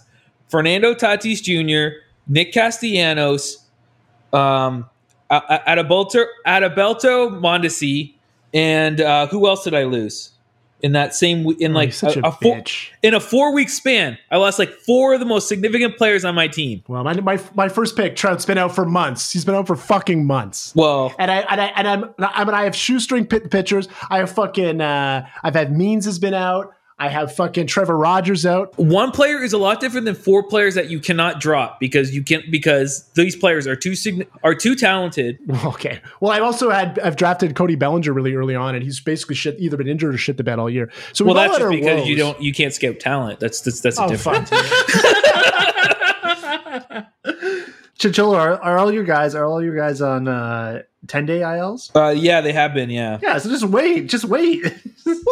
Fernando 0.48 0.94
Tatis 0.94 1.42
Jr., 1.42 1.98
Nick 2.26 2.52
Castellanos, 2.52 3.64
um, 4.32 4.88
at 5.30 5.78
A- 5.78 5.84
Bolter, 5.84 6.26
at 6.46 6.62
A- 6.62 6.70
Adalberto, 6.70 6.74
Adalberto 6.74 7.40
Mondesi, 7.40 8.14
and 8.54 9.00
uh, 9.00 9.26
who 9.28 9.46
else 9.46 9.64
did 9.64 9.74
I 9.74 9.84
lose 9.84 10.30
in 10.80 10.92
that 10.92 11.12
same 11.12 11.44
in 11.58 11.74
like 11.74 11.92
Oh, 12.04 12.06
a, 12.06 12.20
a 12.20 12.28
a 12.28 12.32
four, 12.32 12.62
in 13.02 13.12
a 13.14 13.20
four 13.20 13.52
week 13.52 13.68
span? 13.68 14.16
I 14.30 14.36
lost 14.36 14.58
like 14.58 14.70
four 14.70 15.12
of 15.14 15.20
the 15.20 15.26
most 15.26 15.48
significant 15.48 15.96
players 15.98 16.24
on 16.24 16.34
my 16.34 16.46
team. 16.48 16.82
Well, 16.88 17.04
my, 17.04 17.14
my 17.20 17.38
my 17.54 17.68
first 17.68 17.96
pick, 17.96 18.16
Trout's 18.16 18.46
been 18.46 18.58
out 18.58 18.74
for 18.74 18.84
months. 18.86 19.32
He's 19.32 19.44
been 19.44 19.54
out 19.56 19.66
for 19.66 19.76
fucking 19.76 20.24
months. 20.24 20.72
Well, 20.74 21.12
And 21.18 21.30
I 21.30 21.38
and 21.40 21.60
I 21.60 21.66
and 21.76 21.88
I'm 21.88 22.04
I 22.18 22.44
mean 22.44 22.54
I 22.54 22.64
have 22.64 22.74
shoestring 22.76 23.26
pit 23.26 23.50
pitchers. 23.50 23.88
I 24.08 24.18
have 24.18 24.30
fucking 24.30 24.80
uh 24.80 25.26
I've 25.42 25.54
had 25.54 25.76
Means 25.76 26.04
has 26.06 26.18
been 26.18 26.34
out. 26.34 26.72
I 27.00 27.08
have 27.08 27.34
fucking 27.34 27.68
Trevor 27.68 27.96
Rogers 27.96 28.44
out. 28.44 28.76
one 28.78 29.12
player 29.12 29.42
is 29.42 29.52
a 29.52 29.58
lot 29.58 29.80
different 29.80 30.04
than 30.06 30.16
four 30.16 30.42
players 30.42 30.74
that 30.74 30.90
you 30.90 30.98
cannot 30.98 31.40
drop 31.40 31.78
because 31.78 32.12
you 32.14 32.24
can't 32.24 32.50
because 32.50 33.08
these 33.14 33.36
players 33.36 33.66
are 33.68 33.76
too 33.76 33.94
sign- 33.94 34.26
are 34.42 34.54
too 34.54 34.74
talented. 34.74 35.38
Okay. 35.64 36.00
Well, 36.20 36.32
I've 36.32 36.42
also 36.42 36.70
had 36.70 36.98
I've 36.98 37.16
drafted 37.16 37.54
Cody 37.54 37.74
Bellinger 37.76 38.12
really 38.12 38.34
early 38.34 38.54
on, 38.56 38.74
and 38.74 38.82
he's 38.82 39.00
basically 39.00 39.34
shit 39.36 39.56
either 39.60 39.76
been 39.76 39.86
injured 39.88 40.14
or 40.14 40.18
shit 40.18 40.36
the 40.36 40.44
bed 40.44 40.58
all 40.58 40.68
year. 40.70 40.90
So 41.12 41.24
Well, 41.24 41.34
that's 41.34 41.56
just 41.58 41.70
because 41.70 42.06
you 42.08 42.16
don't 42.16 42.40
you 42.42 42.52
can't 42.52 42.72
scout 42.74 42.98
talent. 42.98 43.38
That's 43.40 43.60
that's 43.60 43.80
that's 43.80 43.98
a 43.98 44.04
Oh, 44.04 44.08
different. 44.08 44.50
fuck. 47.98 48.12
Chinchilla, 48.14 48.36
are, 48.38 48.62
are 48.62 48.78
all 48.78 48.92
your 48.92 49.04
guys 49.04 49.34
are 49.34 49.44
all 49.44 49.62
your 49.62 49.74
guys 49.76 50.00
on 50.00 50.28
uh, 50.28 50.82
ten 51.06 51.26
day 51.26 51.40
ILs? 51.42 51.90
Uh, 51.94 52.08
yeah, 52.16 52.40
they 52.40 52.52
have 52.52 52.74
been. 52.74 52.90
Yeah. 52.90 53.18
Yeah, 53.22 53.38
so 53.38 53.48
just 53.50 53.64
wait, 53.64 54.08
just 54.08 54.24
wait. 54.24 54.64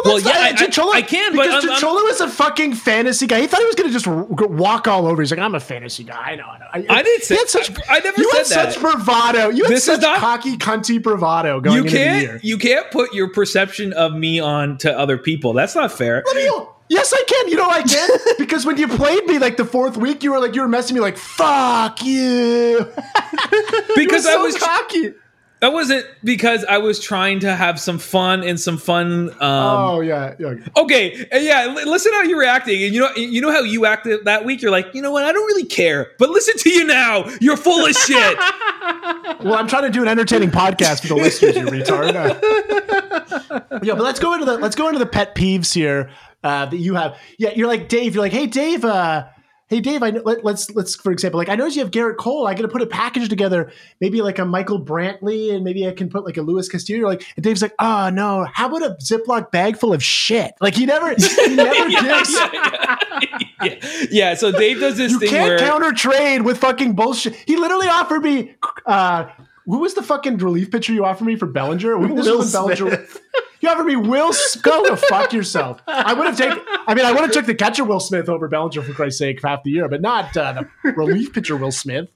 Well, 0.03 0.17
yeah, 0.19 0.53
not- 0.59 0.79
I, 0.79 0.83
I, 0.83 0.97
I 0.97 1.01
can, 1.03 1.35
but 1.35 1.43
because 1.43 1.63
I'm, 1.63 1.69
I'm- 1.69 1.79
Chinchilla 1.79 2.09
is 2.09 2.19
a 2.21 2.27
fucking 2.29 2.73
fantasy 2.73 3.27
guy. 3.27 3.41
He 3.41 3.47
thought 3.47 3.59
he 3.59 3.65
was 3.67 3.75
going 3.75 3.89
to 3.89 3.93
just 3.93 4.07
r- 4.07 4.23
walk 4.47 4.87
all 4.87 5.05
over. 5.05 5.21
He's 5.21 5.29
like, 5.29 5.39
I'm 5.39 5.53
a 5.53 5.59
fantasy 5.59 6.03
guy. 6.03 6.15
I 6.15 6.35
know. 6.35 6.45
I, 6.47 6.79
know. 6.79 6.85
I 6.89 7.03
didn't 7.03 7.23
say- 7.23 7.35
such, 7.45 7.69
I- 7.87 7.97
I 7.97 7.99
never 7.99 8.19
you 8.19 8.31
had 8.31 8.47
said 8.47 8.65
that. 8.69 8.73
such 8.73 8.81
bravado. 8.81 9.49
You 9.49 9.65
had 9.65 9.71
This 9.73 9.87
is 9.87 9.95
such 9.95 10.01
not- 10.01 10.17
cocky, 10.17 10.57
cunty 10.57 11.03
bravado 11.03 11.59
going 11.59 11.75
you 11.75 11.83
into 11.83 11.93
the 11.95 11.99
year. 11.99 12.29
can't 12.29 12.43
you 12.43 12.57
can't 12.57 12.89
put 12.89 13.13
your 13.13 13.29
perception 13.31 13.93
of 13.93 14.13
me 14.15 14.39
on 14.39 14.79
to 14.79 14.97
other 14.97 15.19
people. 15.19 15.53
That's 15.53 15.75
not 15.75 15.91
fair. 15.91 16.23
Let 16.25 16.35
me- 16.35 16.49
Yes, 16.89 17.11
I 17.13 17.23
can. 17.27 17.49
You 17.49 17.55
know 17.57 17.69
I 17.69 17.83
can 17.83 18.09
because 18.37 18.65
when 18.65 18.77
you 18.77 18.87
played 18.87 19.25
me 19.25 19.39
like 19.39 19.57
the 19.57 19.65
fourth 19.65 19.97
week, 19.97 20.23
you 20.23 20.31
were 20.31 20.39
like 20.39 20.55
you 20.55 20.61
were 20.61 20.67
messing 20.67 20.95
me 20.95 21.01
like 21.01 21.17
fuck 21.17 22.03
you. 22.03 22.91
Because 23.95 24.25
You 24.25 24.31
I 24.31 24.37
was 24.37 24.53
so 24.59 24.65
cocky. 24.65 25.13
that 25.61 25.73
wasn't 25.73 26.05
because 26.23 26.63
I 26.65 26.77
was 26.77 26.99
trying 26.99 27.39
to 27.41 27.55
have 27.55 27.79
some 27.79 27.97
fun 27.99 28.43
and 28.43 28.59
some 28.59 28.77
fun. 28.77 29.31
Um, 29.31 29.37
oh 29.41 30.01
yeah, 30.01 30.35
yeah. 30.39 30.53
Okay, 30.77 31.25
yeah. 31.33 31.73
li- 31.75 31.83
Listen 31.85 32.13
how 32.13 32.21
you're 32.23 32.43
acting, 32.43 32.83
and 32.83 32.93
you 32.93 33.01
know, 33.01 33.09
you 33.15 33.41
know 33.41 33.51
how 33.51 33.61
you 33.61 33.85
acted 33.85 34.25
that 34.25 34.45
week. 34.45 34.61
You're 34.61 34.71
like, 34.71 34.93
you 34.93 35.01
know 35.01 35.11
what? 35.11 35.23
I 35.23 35.31
don't 35.31 35.45
really 35.47 35.65
care. 35.65 36.11
But 36.19 36.29
listen 36.29 36.57
to 36.59 36.69
you 36.69 36.85
now. 36.85 37.25
You're 37.41 37.57
full 37.57 37.85
of 37.85 37.95
shit. 37.95 38.37
Well, 39.43 39.53
I'm 39.55 39.67
trying 39.67 39.83
to 39.83 39.89
do 39.89 40.01
an 40.01 40.07
entertaining 40.07 40.49
podcast 40.49 41.01
for 41.01 41.07
the 41.09 41.15
listeners, 41.15 41.55
you 41.57 41.65
retard. 41.65 42.13
yeah, 43.83 43.93
but 43.93 44.01
let's 44.03 44.19
go 44.19 44.33
into 44.33 44.45
the 44.45 44.57
let's 44.57 44.75
go 44.75 44.87
into 44.87 44.97
the 44.99 45.05
pet 45.05 45.35
peeves 45.35 45.73
here 45.73 46.09
uh, 46.47 46.65
that 46.65 46.77
you 46.77 46.95
have. 46.95 47.19
Yeah, 47.37 47.51
you're 47.55 47.67
like 47.67 47.89
Dave. 47.89 48.15
You're 48.15 48.23
like, 48.23 48.31
hey 48.31 48.47
Dave. 48.47 48.85
Uh, 48.85 49.27
hey 49.67 49.81
Dave. 49.81 50.01
I 50.01 50.11
know, 50.11 50.21
let, 50.23 50.45
let's 50.45 50.69
let's 50.71 50.95
for 50.95 51.11
example, 51.11 51.37
like 51.37 51.49
I 51.49 51.55
noticed 51.55 51.75
you 51.75 51.83
have 51.83 51.91
Gerrit 51.91 52.17
Cole. 52.17 52.47
I 52.47 52.53
got 52.53 52.61
to 52.61 52.69
put 52.69 52.81
a 52.81 52.87
package 52.87 53.27
together, 53.27 53.71
maybe 53.99 54.21
like 54.21 54.39
a 54.39 54.45
Michael 54.45 54.83
Brantley, 54.83 55.53
and 55.53 55.63
maybe 55.63 55.85
I 55.85 55.91
can 55.91 56.09
put 56.09 56.25
like 56.25 56.37
a 56.37 56.41
Luis 56.41 56.69
Castillo. 56.69 57.05
Like, 57.05 57.25
and 57.35 57.43
Dave's 57.43 57.61
like, 57.61 57.73
oh 57.79 58.09
no, 58.09 58.47
how 58.51 58.67
about 58.67 58.83
a 58.83 58.95
Ziploc 58.95 59.51
bag 59.51 59.77
full 59.77 59.93
of 59.93 60.01
shit? 60.01 60.53
Like 60.61 60.75
he 60.75 60.85
never, 60.85 61.09
he 61.09 61.15
never 61.55 61.89
gives. 61.89 62.33
yeah. 63.61 64.07
yeah. 64.09 64.33
So 64.35 64.51
Dave 64.53 64.79
does 64.79 64.97
this 64.97 65.11
You 65.11 65.19
thing 65.19 65.29
can't 65.29 65.49
where 65.49 65.59
counter 65.59 65.91
trade 65.91 66.43
with 66.43 66.59
fucking 66.59 66.93
bullshit. 66.93 67.35
He 67.35 67.57
literally 67.57 67.87
offered 67.87 68.23
me 68.23 68.55
uh, 68.85 69.27
who 69.65 69.79
was 69.79 69.95
the 69.95 70.03
fucking 70.03 70.37
relief 70.37 70.71
pitcher 70.71 70.93
you 70.93 71.03
offered 71.03 71.25
me 71.25 71.35
for 71.35 71.45
Bellinger? 71.45 71.97
Will 71.97 72.49
Bellinger. 72.49 73.05
Smith. 73.59 73.63
You 73.63 73.69
offered 73.69 73.85
me 73.85 73.95
Will. 73.95 74.29
S- 74.29 74.55
Go 74.55 74.83
to 74.85 74.95
fuck 74.97 75.33
yourself. 75.33 75.81
I 75.87 76.13
would 76.13 76.27
have 76.27 76.37
taken. 76.37 76.59
I 76.87 76.93
mean, 76.93 77.05
I 77.05 77.11
would 77.11 77.21
have 77.21 77.31
took 77.31 77.45
the 77.45 77.55
catcher 77.55 77.83
Will 77.83 77.99
Smith 77.99 78.29
over 78.29 78.47
Bellinger 78.47 78.81
for 78.81 78.93
Christ's 78.93 79.19
sake 79.19 79.39
for 79.41 79.47
half 79.47 79.63
the 79.63 79.71
year, 79.71 79.87
but 79.89 80.01
not 80.01 80.35
uh, 80.37 80.63
the 80.83 80.91
relief 80.93 81.33
pitcher 81.33 81.55
Will 81.57 81.71
Smith. 81.71 82.09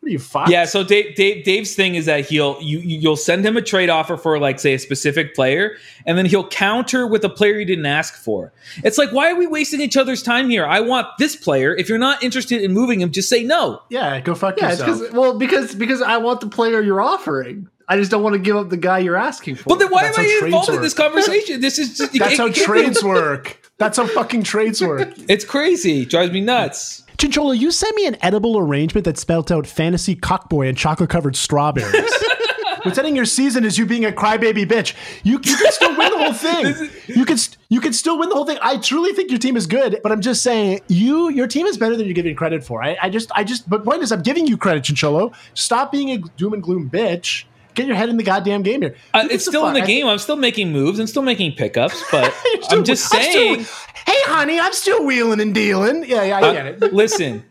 What 0.00 0.08
are 0.10 0.12
you 0.12 0.18
fuck? 0.18 0.48
Yeah, 0.50 0.66
so 0.66 0.84
Dave, 0.84 1.14
Dave, 1.16 1.42
Dave's 1.44 1.74
thing 1.74 1.94
is 1.94 2.04
that 2.04 2.26
he'll 2.28 2.60
you 2.60 2.78
you- 2.80 2.98
you'll 2.98 3.16
send 3.16 3.44
him 3.46 3.56
a 3.56 3.62
trade 3.62 3.88
offer 3.88 4.16
for 4.18 4.38
like 4.38 4.60
say 4.60 4.74
a 4.74 4.78
specific 4.78 5.34
player, 5.34 5.76
and 6.04 6.18
then 6.18 6.26
he'll 6.26 6.46
counter 6.48 7.06
with 7.06 7.24
a 7.24 7.30
player 7.30 7.58
you 7.58 7.64
didn't 7.64 7.86
ask 7.86 8.14
for. 8.14 8.52
It's 8.84 8.98
like 8.98 9.10
why 9.10 9.30
are 9.32 9.36
we 9.36 9.46
wasting 9.46 9.80
each 9.80 9.96
other's 9.96 10.22
time 10.22 10.50
here? 10.50 10.66
I 10.66 10.80
want 10.80 11.06
this 11.18 11.34
player. 11.34 11.74
If 11.74 11.88
you're 11.88 11.98
not 11.98 12.22
interested 12.22 12.62
in 12.62 12.72
moving 12.72 13.00
him, 13.00 13.10
just 13.10 13.28
say 13.30 13.42
no. 13.42 13.80
yeah. 13.88 14.20
Go 14.20 14.34
fuck 14.34 14.58
Yeah, 14.60 14.70
yourself. 14.72 15.12
well, 15.12 15.38
because 15.38 15.74
because 15.74 16.02
I 16.02 16.18
want 16.18 16.40
the 16.40 16.48
player 16.48 16.80
you're 16.82 17.00
offering. 17.00 17.68
I 17.88 17.96
just 17.96 18.10
don't 18.10 18.22
want 18.22 18.32
to 18.34 18.38
give 18.40 18.56
up 18.56 18.68
the 18.68 18.76
guy 18.76 18.98
you're 18.98 19.16
asking 19.16 19.56
for. 19.56 19.64
But 19.68 19.78
then 19.78 19.88
why 19.90 20.02
That's 20.04 20.18
am 20.18 20.24
I 20.24 20.28
trades 20.28 20.44
involved 20.46 20.68
in 20.70 20.82
this 20.82 20.94
conversation? 20.94 21.60
This 21.60 21.78
is 21.78 21.96
just 21.98 22.12
That's 22.12 22.32
it- 22.34 22.38
how 22.38 22.46
it- 22.46 22.54
trades 22.54 23.02
work. 23.14 23.60
That's 23.78 23.96
how 23.98 24.06
fucking 24.06 24.42
trades 24.42 24.80
work. 24.82 25.12
It's 25.28 25.44
crazy. 25.44 26.04
Drives 26.06 26.32
me 26.32 26.40
nuts. 26.40 27.04
Chinchola, 27.18 27.56
you 27.58 27.70
sent 27.70 27.94
me 27.96 28.06
an 28.06 28.16
edible 28.22 28.58
arrangement 28.58 29.04
that 29.04 29.18
spelled 29.18 29.50
out 29.52 29.66
fantasy 29.66 30.14
cockboy 30.16 30.68
and 30.68 30.76
chocolate 30.76 31.10
covered 31.10 31.36
strawberries. 31.36 31.94
What's 32.82 32.98
ending 32.98 33.16
your 33.16 33.24
season 33.24 33.64
is 33.64 33.78
you 33.78 33.84
being 33.86 34.04
a 34.04 34.12
crybaby 34.12 34.64
bitch. 34.66 34.94
You, 35.24 35.40
you 35.42 35.56
can 35.56 35.72
still 35.72 35.96
win 35.96 36.10
the 36.12 36.18
whole 36.18 36.32
thing. 36.32 36.90
You 37.08 37.24
can 37.24 37.36
st- 37.36 37.56
you 37.68 37.80
can 37.80 37.92
still 37.92 38.16
win 38.18 38.28
the 38.28 38.34
whole 38.36 38.44
thing. 38.46 38.58
I 38.62 38.76
truly 38.76 39.12
think 39.12 39.28
your 39.30 39.40
team 39.40 39.56
is 39.56 39.66
good, 39.66 39.98
but 40.04 40.12
I'm 40.12 40.20
just 40.20 40.42
saying 40.42 40.80
you 40.86 41.28
your 41.30 41.48
team 41.48 41.66
is 41.66 41.76
better 41.78 41.96
than 41.96 42.06
you're 42.06 42.14
giving 42.14 42.36
credit 42.36 42.62
for. 42.62 42.82
I, 42.84 42.96
I 43.02 43.10
just 43.10 43.30
I 43.34 43.42
just 43.44 43.68
but 43.68 43.84
point 43.84 44.02
is 44.02 44.12
I'm 44.12 44.22
giving 44.22 44.46
you 44.46 44.56
credit, 44.56 44.84
Chincholo. 44.84 45.34
Stop 45.54 45.90
being 45.90 46.10
a 46.10 46.18
doom 46.36 46.52
and 46.52 46.62
gloom 46.62 46.88
bitch. 46.88 47.44
Get 47.76 47.86
your 47.86 47.94
head 47.94 48.08
in 48.08 48.16
the 48.16 48.24
goddamn 48.24 48.62
game 48.62 48.82
here. 48.82 48.96
Uh, 49.14 49.28
it's 49.30 49.44
still 49.44 49.68
in 49.68 49.74
the 49.74 49.82
game. 49.82 50.06
I'm 50.08 50.18
still 50.18 50.34
making 50.36 50.72
moves. 50.72 50.98
I'm 50.98 51.06
still 51.06 51.22
making 51.22 51.52
pickups, 51.52 52.02
but 52.10 52.32
still- 52.62 52.78
I'm 52.78 52.84
just 52.84 53.14
I'm 53.14 53.22
still- 53.22 53.32
saying. 53.32 53.58
hey, 54.06 54.20
honey, 54.24 54.58
I'm 54.58 54.72
still 54.72 55.04
wheeling 55.06 55.40
and 55.40 55.54
dealing. 55.54 56.04
Yeah, 56.08 56.24
yeah, 56.24 56.38
I 56.38 56.42
Uh, 56.42 56.52
get 56.52 56.66
it. 56.82 56.92
listen, 56.92 57.44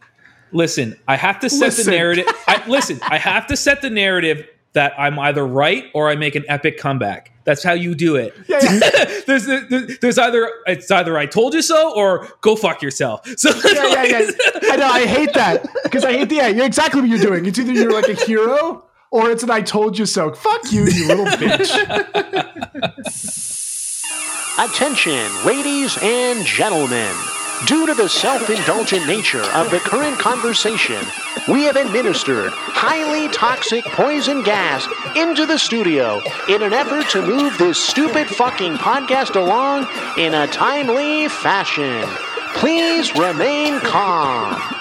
listen. 0.52 0.98
I 1.08 1.16
have 1.16 1.40
to 1.42 1.50
set 1.50 1.68
Listen. 1.68 1.86
the 1.86 1.92
narrative. 1.92 2.26
I, 2.48 2.68
listen, 2.68 3.00
I 3.04 3.18
have 3.18 3.48
to 3.48 3.56
set 3.56 3.82
the 3.82 3.90
narrative 3.90 4.48
that 4.74 4.94
I'm 4.98 5.18
either 5.20 5.46
right 5.46 5.86
or 5.94 6.10
I 6.10 6.16
make 6.16 6.36
an 6.36 6.44
epic 6.50 6.78
comeback. 6.78 7.32
That's 7.46 7.64
how 7.64 7.74
you 7.74 7.94
do 7.94 8.16
it. 8.16 8.34
Yeah, 8.48 8.60
yeah. 8.64 9.06
there's, 9.28 9.46
there's 9.46 9.98
there's 10.00 10.18
either 10.18 10.50
it's 10.66 10.90
either 10.90 11.16
I 11.20 11.28
told 11.28 11.54
you 11.54 11.62
so 11.62 11.94
or 11.96 12.28
go 12.42 12.56
fuck 12.56 12.82
yourself. 12.82 13.26
So 13.38 13.52
yeah, 13.72 14.04
yeah, 14.04 14.04
yeah. 14.04 14.32
I 14.72 14.76
know. 14.78 14.88
I 14.88 15.06
hate 15.06 15.34
that 15.36 15.68
because 15.84 16.04
I 16.04 16.14
hate 16.14 16.30
the. 16.30 16.36
Yeah, 16.38 16.48
you're 16.48 16.66
exactly 16.66 17.02
what 17.02 17.10
you're 17.12 17.20
doing. 17.20 17.46
It's 17.46 17.60
either 17.60 17.72
you're 17.72 17.94
like 17.94 18.08
a 18.10 18.16
hero 18.16 18.84
or 19.16 19.32
it's 19.32 19.44
an 19.44 19.50
"I 19.50 19.62
told 19.62 19.98
you 19.98 20.06
so." 20.06 20.32
Fuck 20.34 20.72
you, 20.72 20.86
you 20.86 21.08
little 21.08 21.26
bitch. 21.42 21.72
Attention, 24.60 25.46
ladies 25.46 25.98
and 26.02 26.46
gentlemen. 26.46 27.16
Due 27.66 27.88
to 27.88 27.94
the 27.94 28.10
self 28.10 28.50
indulgent 28.50 29.08
nature 29.08 29.42
of 29.42 29.72
the 29.72 29.80
current 29.80 30.20
conversation, 30.20 31.02
we 31.48 31.64
have 31.64 31.78
administered 31.78 32.52
highly 32.54 33.30
toxic 33.30 33.86
poison 33.86 34.44
gas 34.44 34.86
into 35.16 35.46
the 35.46 35.58
studio 35.58 36.22
in 36.50 36.62
an 36.62 36.74
effort 36.74 37.10
to 37.10 37.26
move 37.26 37.58
this 37.58 37.82
stupid 37.82 38.28
fucking 38.28 38.74
podcast 38.74 39.36
along 39.38 39.88
in 40.18 40.34
a 40.34 40.48
timely 40.48 41.30
fashion. 41.30 42.04
Please 42.56 43.16
remain 43.16 43.80
calm. 43.80 44.75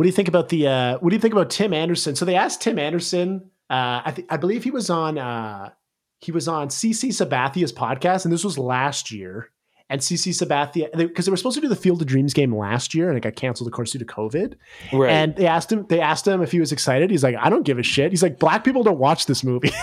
What 0.00 0.04
do 0.04 0.08
you 0.08 0.14
think 0.14 0.28
about 0.28 0.48
the? 0.48 0.66
Uh, 0.66 0.98
what 1.00 1.10
do 1.10 1.14
you 1.14 1.20
think 1.20 1.34
about 1.34 1.50
Tim 1.50 1.74
Anderson? 1.74 2.16
So 2.16 2.24
they 2.24 2.34
asked 2.34 2.62
Tim 2.62 2.78
Anderson. 2.78 3.50
Uh, 3.68 4.00
I 4.02 4.12
think 4.12 4.32
I 4.32 4.38
believe 4.38 4.64
he 4.64 4.70
was 4.70 4.88
on. 4.88 5.18
Uh, 5.18 5.72
he 6.20 6.32
was 6.32 6.48
on 6.48 6.68
CC 6.68 7.12
Sabathia's 7.12 7.70
podcast, 7.70 8.24
and 8.24 8.32
this 8.32 8.42
was 8.42 8.56
last 8.56 9.10
year. 9.10 9.50
And 9.90 10.00
CC 10.00 10.32
Sabathia, 10.32 10.90
because 10.96 11.26
they, 11.26 11.30
were 11.30 11.36
supposed 11.36 11.56
to 11.56 11.60
do 11.60 11.68
the 11.68 11.76
Field 11.76 12.00
of 12.00 12.08
Dreams 12.08 12.32
game 12.32 12.56
last 12.56 12.94
year, 12.94 13.10
and 13.10 13.18
it 13.18 13.20
got 13.20 13.36
canceled, 13.36 13.68
of 13.68 13.74
course, 13.74 13.90
due 13.92 13.98
to 13.98 14.06
COVID. 14.06 14.54
Right. 14.90 15.10
And 15.10 15.36
they 15.36 15.46
asked 15.46 15.70
him. 15.70 15.84
They 15.90 16.00
asked 16.00 16.26
him 16.26 16.40
if 16.40 16.50
he 16.50 16.60
was 16.60 16.72
excited. 16.72 17.10
He's 17.10 17.22
like, 17.22 17.36
I 17.38 17.50
don't 17.50 17.66
give 17.66 17.78
a 17.78 17.82
shit. 17.82 18.10
He's 18.10 18.22
like, 18.22 18.38
black 18.38 18.64
people 18.64 18.82
don't 18.82 18.98
watch 18.98 19.26
this 19.26 19.44
movie. 19.44 19.70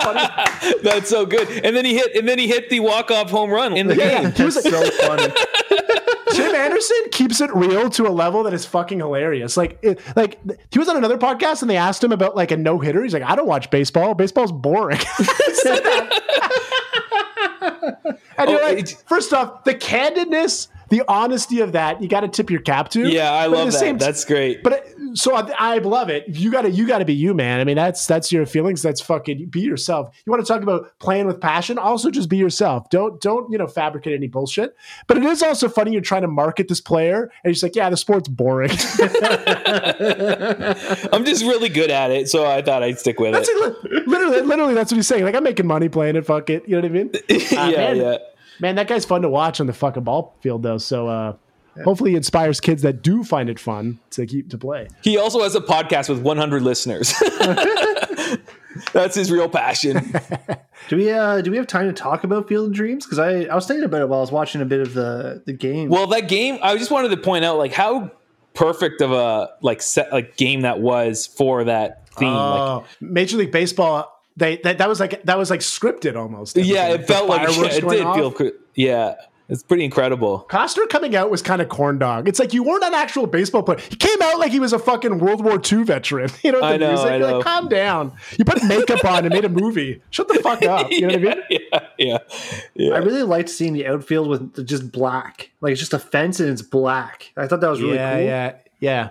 That's 0.82 1.08
so 1.08 1.24
good. 1.24 1.48
And 1.64 1.74
then 1.74 1.84
he 1.84 1.94
hit 1.94 2.14
and 2.16 2.28
then 2.28 2.38
he 2.38 2.48
hit 2.48 2.68
the 2.68 2.80
walk 2.80 3.10
off 3.10 3.30
home 3.30 3.50
run 3.50 3.76
in 3.76 3.86
the 3.86 3.96
Yeah, 3.96 4.08
game. 4.08 4.22
yeah. 4.24 4.30
He 4.30 4.44
was 4.44 4.54
That's 4.62 4.68
so 4.68 4.90
funny. 5.06 5.32
Anderson 6.64 6.96
keeps 7.12 7.40
it 7.40 7.54
real 7.54 7.90
to 7.90 8.06
a 8.06 8.10
level 8.10 8.42
that 8.44 8.54
is 8.54 8.64
fucking 8.66 8.98
hilarious. 8.98 9.56
Like, 9.56 9.78
it, 9.82 10.00
like 10.16 10.38
he 10.72 10.78
was 10.78 10.88
on 10.88 10.96
another 10.96 11.18
podcast 11.18 11.62
and 11.62 11.70
they 11.70 11.76
asked 11.76 12.02
him 12.04 12.12
about 12.12 12.36
like 12.36 12.50
a 12.50 12.56
no 12.56 12.78
hitter. 12.78 13.02
He's 13.02 13.12
like, 13.14 13.22
I 13.22 13.34
don't 13.36 13.46
watch 13.46 13.70
baseball. 13.70 14.14
Baseball's 14.14 14.52
boring. 14.52 14.98
He 14.98 15.24
said 15.54 15.80
that. 15.80 16.20
and 18.38 18.50
you're 18.50 18.60
Oh, 18.60 18.64
like, 18.64 18.78
it- 18.78 19.02
first 19.06 19.32
off, 19.32 19.64
the 19.64 19.74
candidness, 19.74 20.68
the 20.90 21.02
honesty 21.08 21.60
of 21.60 21.72
that, 21.72 22.02
you 22.02 22.08
got 22.08 22.20
to 22.20 22.28
tip 22.28 22.50
your 22.50 22.60
cap 22.60 22.90
to. 22.90 23.08
Yeah, 23.08 23.32
I 23.32 23.48
But 23.48 23.56
love 23.56 23.66
the 23.66 23.72
that. 23.72 23.78
same 23.78 23.98
t- 23.98 24.04
That's 24.04 24.24
great. 24.24 24.62
But 24.62 24.72
it, 24.74 24.96
so 25.14 25.34
I, 25.34 25.50
I 25.58 25.78
love 25.78 26.08
it. 26.10 26.24
You 26.28 26.50
got 26.52 26.62
to 26.62 26.70
you 26.70 26.86
got 26.86 26.98
to 26.98 27.04
be 27.04 27.14
you, 27.14 27.32
man. 27.34 27.60
I 27.60 27.64
mean, 27.64 27.76
that's 27.76 28.06
that's 28.06 28.30
your 28.30 28.46
feelings. 28.46 28.82
That's 28.82 29.00
fucking 29.00 29.46
be 29.46 29.60
yourself. 29.60 30.14
You 30.24 30.30
want 30.30 30.44
to 30.44 30.52
talk 30.52 30.62
about 30.62 30.96
playing 30.98 31.26
with 31.26 31.40
passion? 31.40 31.78
Also, 31.78 32.10
just 32.10 32.28
be 32.28 32.36
yourself. 32.36 32.88
Don't 32.90 33.20
don't 33.20 33.50
you 33.50 33.58
know 33.58 33.66
fabricate 33.66 34.14
any 34.14 34.26
bullshit. 34.28 34.76
But 35.06 35.16
it 35.16 35.24
is 35.24 35.42
also 35.42 35.68
funny. 35.68 35.92
You're 35.92 36.00
trying 36.02 36.22
to 36.22 36.28
market 36.28 36.68
this 36.68 36.80
player, 36.80 37.30
and 37.44 37.54
you're 37.54 37.68
like, 37.68 37.74
yeah, 37.76 37.88
the 37.90 37.96
sport's 37.96 38.28
boring. 38.28 38.70
I'm 41.12 41.24
just 41.24 41.42
really 41.44 41.68
good 41.68 41.90
at 41.90 42.10
it, 42.10 42.28
so 42.28 42.46
I 42.46 42.62
thought 42.62 42.82
I'd 42.82 42.98
stick 42.98 43.18
with 43.20 43.32
that's 43.32 43.48
it. 43.48 43.76
it. 43.84 44.06
literally 44.08 44.40
literally 44.42 44.74
that's 44.74 44.92
what 44.92 44.96
he's 44.96 45.06
saying. 45.06 45.24
Like 45.24 45.34
I'm 45.34 45.44
making 45.44 45.66
money 45.66 45.88
playing 45.88 46.16
it. 46.16 46.26
Fuck 46.26 46.50
it. 46.50 46.68
You 46.68 46.76
know 46.80 46.82
what 46.82 46.90
I 46.90 46.94
mean? 46.94 47.10
yeah, 47.28 47.38
ah, 47.56 47.70
man. 47.70 47.96
yeah. 47.96 48.16
Man, 48.60 48.74
that 48.76 48.88
guy's 48.88 49.04
fun 49.04 49.22
to 49.22 49.28
watch 49.28 49.60
on 49.60 49.66
the 49.66 49.72
fucking 49.72 50.04
ball 50.04 50.36
field 50.40 50.62
though. 50.62 50.78
So 50.78 51.08
uh, 51.08 51.36
hopefully, 51.84 52.10
he 52.10 52.16
inspires 52.16 52.60
kids 52.60 52.82
that 52.82 53.02
do 53.02 53.24
find 53.24 53.48
it 53.50 53.58
fun 53.58 53.98
to 54.10 54.26
keep 54.26 54.50
to 54.50 54.58
play. 54.58 54.88
He 55.02 55.16
also 55.18 55.42
has 55.42 55.54
a 55.54 55.60
podcast 55.60 56.08
with 56.08 56.20
100 56.20 56.62
listeners. 56.62 57.14
That's 58.92 59.16
his 59.16 59.30
real 59.32 59.48
passion. 59.48 60.12
Do 60.88 60.96
we 60.96 61.10
uh 61.10 61.40
do 61.40 61.50
we 61.50 61.56
have 61.56 61.66
time 61.66 61.86
to 61.86 61.92
talk 61.92 62.24
about 62.24 62.48
Field 62.48 62.68
of 62.68 62.72
Dreams? 62.72 63.04
Because 63.04 63.18
I, 63.18 63.42
I 63.44 63.54
was 63.54 63.66
thinking 63.66 63.84
about 63.84 64.00
it 64.00 64.08
while 64.08 64.20
I 64.20 64.22
was 64.22 64.32
watching 64.32 64.60
a 64.60 64.64
bit 64.64 64.80
of 64.80 64.94
the 64.94 65.42
the 65.44 65.52
game. 65.52 65.88
Well, 65.88 66.06
that 66.08 66.28
game, 66.28 66.58
I 66.62 66.76
just 66.78 66.90
wanted 66.90 67.10
to 67.10 67.16
point 67.16 67.44
out 67.44 67.58
like 67.58 67.72
how 67.72 68.10
perfect 68.54 69.00
of 69.02 69.12
a 69.12 69.50
like 69.62 69.82
set 69.82 70.10
like 70.12 70.36
game 70.36 70.62
that 70.62 70.80
was 70.80 71.26
for 71.26 71.64
that 71.64 72.08
theme. 72.10 72.28
like, 72.32 72.36
Oh, 72.60 72.84
Major 73.00 73.36
League 73.36 73.52
Baseball. 73.52 74.19
They 74.40 74.56
that, 74.64 74.78
that 74.78 74.88
was 74.88 74.98
like 74.98 75.22
that 75.22 75.38
was 75.38 75.50
like 75.50 75.60
scripted 75.60 76.16
almost. 76.16 76.56
yeah, 76.56 76.80
Everything. 76.80 77.02
it 77.02 77.06
felt 77.06 77.28
like 77.28 77.42
yeah, 77.42 77.64
it 77.66 77.88
did 77.88 78.00
off. 78.02 78.16
feel. 78.16 78.32
cr- 78.32 78.56
Yeah, 78.74 79.14
it's 79.48 79.62
pretty 79.62 79.84
incredible. 79.84 80.46
Costner 80.48 80.88
coming 80.88 81.14
out 81.14 81.30
was 81.30 81.42
kind 81.42 81.60
of 81.60 81.68
corn 81.68 81.98
dog. 81.98 82.26
It's 82.28 82.38
like 82.38 82.54
you 82.54 82.62
weren't 82.62 82.82
an 82.84 82.94
actual 82.94 83.26
baseball 83.26 83.62
player. 83.62 83.78
He 83.88 83.96
came 83.96 84.20
out 84.22 84.38
like 84.38 84.50
he 84.50 84.58
was 84.58 84.72
a 84.72 84.78
fucking 84.78 85.18
World 85.18 85.44
War 85.44 85.60
II 85.60 85.84
veteran. 85.84 86.30
You 86.42 86.52
know, 86.52 86.60
the 86.60 86.64
I 86.66 86.76
know, 86.78 86.88
music. 86.88 87.06
I 87.06 87.16
You're 87.18 87.28
know. 87.28 87.36
like, 87.36 87.44
calm 87.44 87.68
down. 87.68 88.12
You 88.38 88.44
put 88.44 88.64
makeup 88.64 89.04
on 89.04 89.24
and 89.26 89.34
made 89.34 89.44
a 89.44 89.48
movie. 89.50 90.00
Shut 90.10 90.26
the 90.28 90.34
fuck 90.42 90.62
up. 90.64 90.90
You 90.90 91.02
know 91.02 91.08
what 91.08 91.16
I 91.16 91.34
mean? 91.34 91.42
yeah, 91.50 91.80
yeah, 91.98 92.18
yeah. 92.74 92.94
I 92.94 92.98
really 92.98 93.24
liked 93.24 93.50
seeing 93.50 93.74
the 93.74 93.86
outfield 93.86 94.26
with 94.28 94.66
just 94.66 94.90
black, 94.90 95.50
like 95.60 95.72
it's 95.72 95.80
just 95.80 95.92
a 95.92 95.98
fence 95.98 96.40
and 96.40 96.48
it's 96.48 96.62
black. 96.62 97.30
I 97.36 97.46
thought 97.46 97.60
that 97.60 97.70
was 97.70 97.82
really 97.82 97.96
yeah, 97.96 98.14
cool. 98.16 98.24
yeah, 98.24 98.52
yeah. 98.80 99.10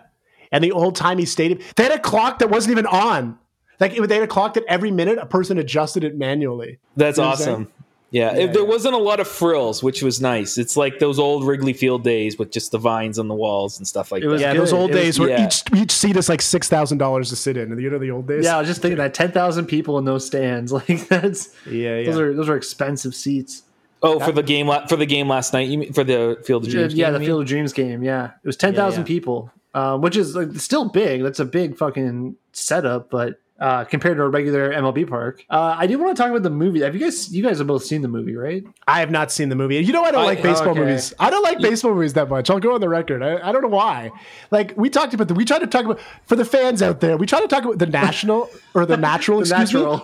And 0.52 0.64
the 0.64 0.72
old 0.72 0.96
timey 0.96 1.26
stadium. 1.26 1.60
They 1.76 1.84
had 1.84 1.92
a 1.92 2.00
clock 2.00 2.40
that 2.40 2.50
wasn't 2.50 2.72
even 2.72 2.88
on. 2.88 3.38
Like 3.80 3.98
it- 3.98 4.08
they 4.08 4.16
had 4.16 4.24
a 4.24 4.28
clock 4.28 4.54
that 4.56 4.64
every 4.68 4.92
minute 4.92 5.18
a 5.20 5.26
person 5.26 5.58
adjusted 5.58 6.04
it 6.04 6.18
manually. 6.18 6.80
That's 6.98 7.18
You 7.18 7.24
know 7.24 7.30
what 7.30 7.40
I'm 7.40 7.42
awesome. 7.54 7.68
Yeah, 8.12 8.36
if 8.36 8.54
there 8.54 8.66
wasn't 8.66 8.96
a 8.96 8.98
lot 9.00 9.20
of 9.20 9.28
frills, 9.28 9.84
which 9.84 10.02
was 10.02 10.20
nice. 10.20 10.58
It's 10.58 10.76
like 10.76 10.98
those 10.98 11.20
old 11.20 11.46
Wrigley 11.46 11.74
Field 11.74 12.04
days 12.04 12.40
with 12.40 12.52
just 12.52 12.72
the 12.72 12.80
vines 12.80 13.20
on 13.20 13.28
the 13.28 13.36
walls 13.36 13.78
and 13.78 13.88
stuff 13.88 14.12
like 14.12 14.24
It 14.24 14.28
was 14.28 14.42
that. 14.42 14.48
Yeah, 14.48 14.54
good. 14.54 14.62
those 14.62 14.74
old 14.74 14.90
It 14.90 14.96
was- 14.96 15.04
days 15.04 15.20
where 15.20 15.30
yeah. 15.30 15.46
each 15.46 15.64
each 15.76 15.92
seat 15.92 16.18
is 16.18 16.28
like 16.28 16.42
six 16.42 16.68
thousand 16.68 16.98
dollars 16.98 17.30
to 17.30 17.36
sit 17.36 17.56
in. 17.56 17.78
You 17.80 17.88
know 17.92 18.00
the 18.00 18.10
old 18.10 18.28
days. 18.28 18.46
Yeah, 18.46 18.56
I 18.56 18.60
was 18.60 18.68
just 18.68 18.82
thinking 18.82 18.98
that 18.98 19.14
ten 19.14 19.32
thousand 19.32 19.66
people 19.68 20.00
in 20.00 20.06
those 20.06 20.26
stands, 20.26 20.72
like 20.74 21.08
that's 21.08 21.54
yeah, 21.68 21.98
yeah. 22.00 22.06
those 22.06 22.20
are 22.20 22.34
those 22.34 22.50
are 22.50 22.56
expensive 22.58 23.14
seats. 23.14 23.62
Oh, 24.02 24.20
for 24.20 24.32
the 24.32 24.42
game 24.42 24.72
for 24.88 24.96
the 24.96 25.06
game 25.06 25.28
last 25.28 25.54
night. 25.54 25.68
You 25.68 25.78
mean 25.78 25.94
for 25.94 26.04
the 26.04 26.42
Field 26.46 26.66
of 26.66 26.72
Dreams? 26.72 26.96
yeah, 26.96 27.12
game, 27.12 27.20
the 27.20 27.26
Field 27.28 27.42
of 27.42 27.48
Dreams 27.48 27.74
game. 27.74 28.02
Yeah, 28.02 28.26
it 28.44 28.48
was 28.48 28.58
ten 28.58 28.74
thousand 28.74 29.02
yeah. 29.02 29.08
people, 29.08 29.52
uh, 29.76 30.00
which 30.00 30.18
is 30.18 30.36
like, 30.36 30.56
still 30.56 30.90
big. 30.90 31.22
That's 31.22 31.40
a 31.40 31.46
big 31.46 31.78
fucking 31.78 32.38
setup, 32.54 33.12
but 33.12 33.40
uh, 33.60 33.84
compared 33.86 34.18
to 34.18 34.24
a 34.24 34.30
regular 34.30 34.72
MLB 34.74 35.08
park, 35.08 35.46
uh, 35.50 35.76
I 35.78 35.88
do 35.88 35.98
want 36.00 36.16
to 36.16 36.22
talk 36.22 36.30
about 36.30 36.44
the 36.44 36.50
movie. 36.50 36.82
Have 36.82 36.94
you 36.96 37.02
guys? 37.02 37.32
You 37.34 37.44
guys 37.44 37.58
have 37.58 37.68
both 37.68 37.84
seen 37.84 38.02
the 38.02 38.08
movie, 38.08 38.36
right? 38.36 38.64
I 38.88 39.00
have 39.00 39.12
not 39.12 39.32
seen 39.32 39.50
the 39.50 39.56
movie. 39.56 39.78
You 39.78 39.94
know 39.94 40.04
I 40.04 40.12
don't 40.12 40.22
I- 40.22 40.26
like 40.26 40.42
baseball 40.42 40.70
okay. 40.70 40.80
movies. 40.80 41.14
I 41.20 41.30
don't 41.30 41.44
like 41.44 41.60
baseball 41.60 41.94
movies 41.94 42.14
that 42.14 42.30
much. 42.30 42.50
I'll 42.50 42.60
go 42.60 42.74
on 42.74 42.82
the 42.82 42.90
record. 42.90 43.22
I, 43.22 43.48
I 43.48 43.52
don't 43.52 43.62
know 43.62 43.68
why. 43.68 44.12
Like 44.52 44.74
we 44.78 44.90
talked 44.90 45.14
about 45.14 45.28
the 45.28 45.34
we 45.34 45.46
tried 45.46 45.60
to 45.60 45.68
talk 45.68 45.86
about 45.86 46.00
for 46.26 46.36
the 46.36 46.46
fans 46.46 46.82
out 46.82 47.02
there. 47.02 47.18
We 47.18 47.26
tried 47.26 47.42
to 47.42 47.48
talk 47.48 47.64
about 47.64 47.80
the 47.80 47.86
national 47.86 48.50
or 48.74 48.86
the 48.86 48.98
natural. 49.10 49.40
The 49.40 49.62
excuse 49.62 49.74
me. 49.74 50.02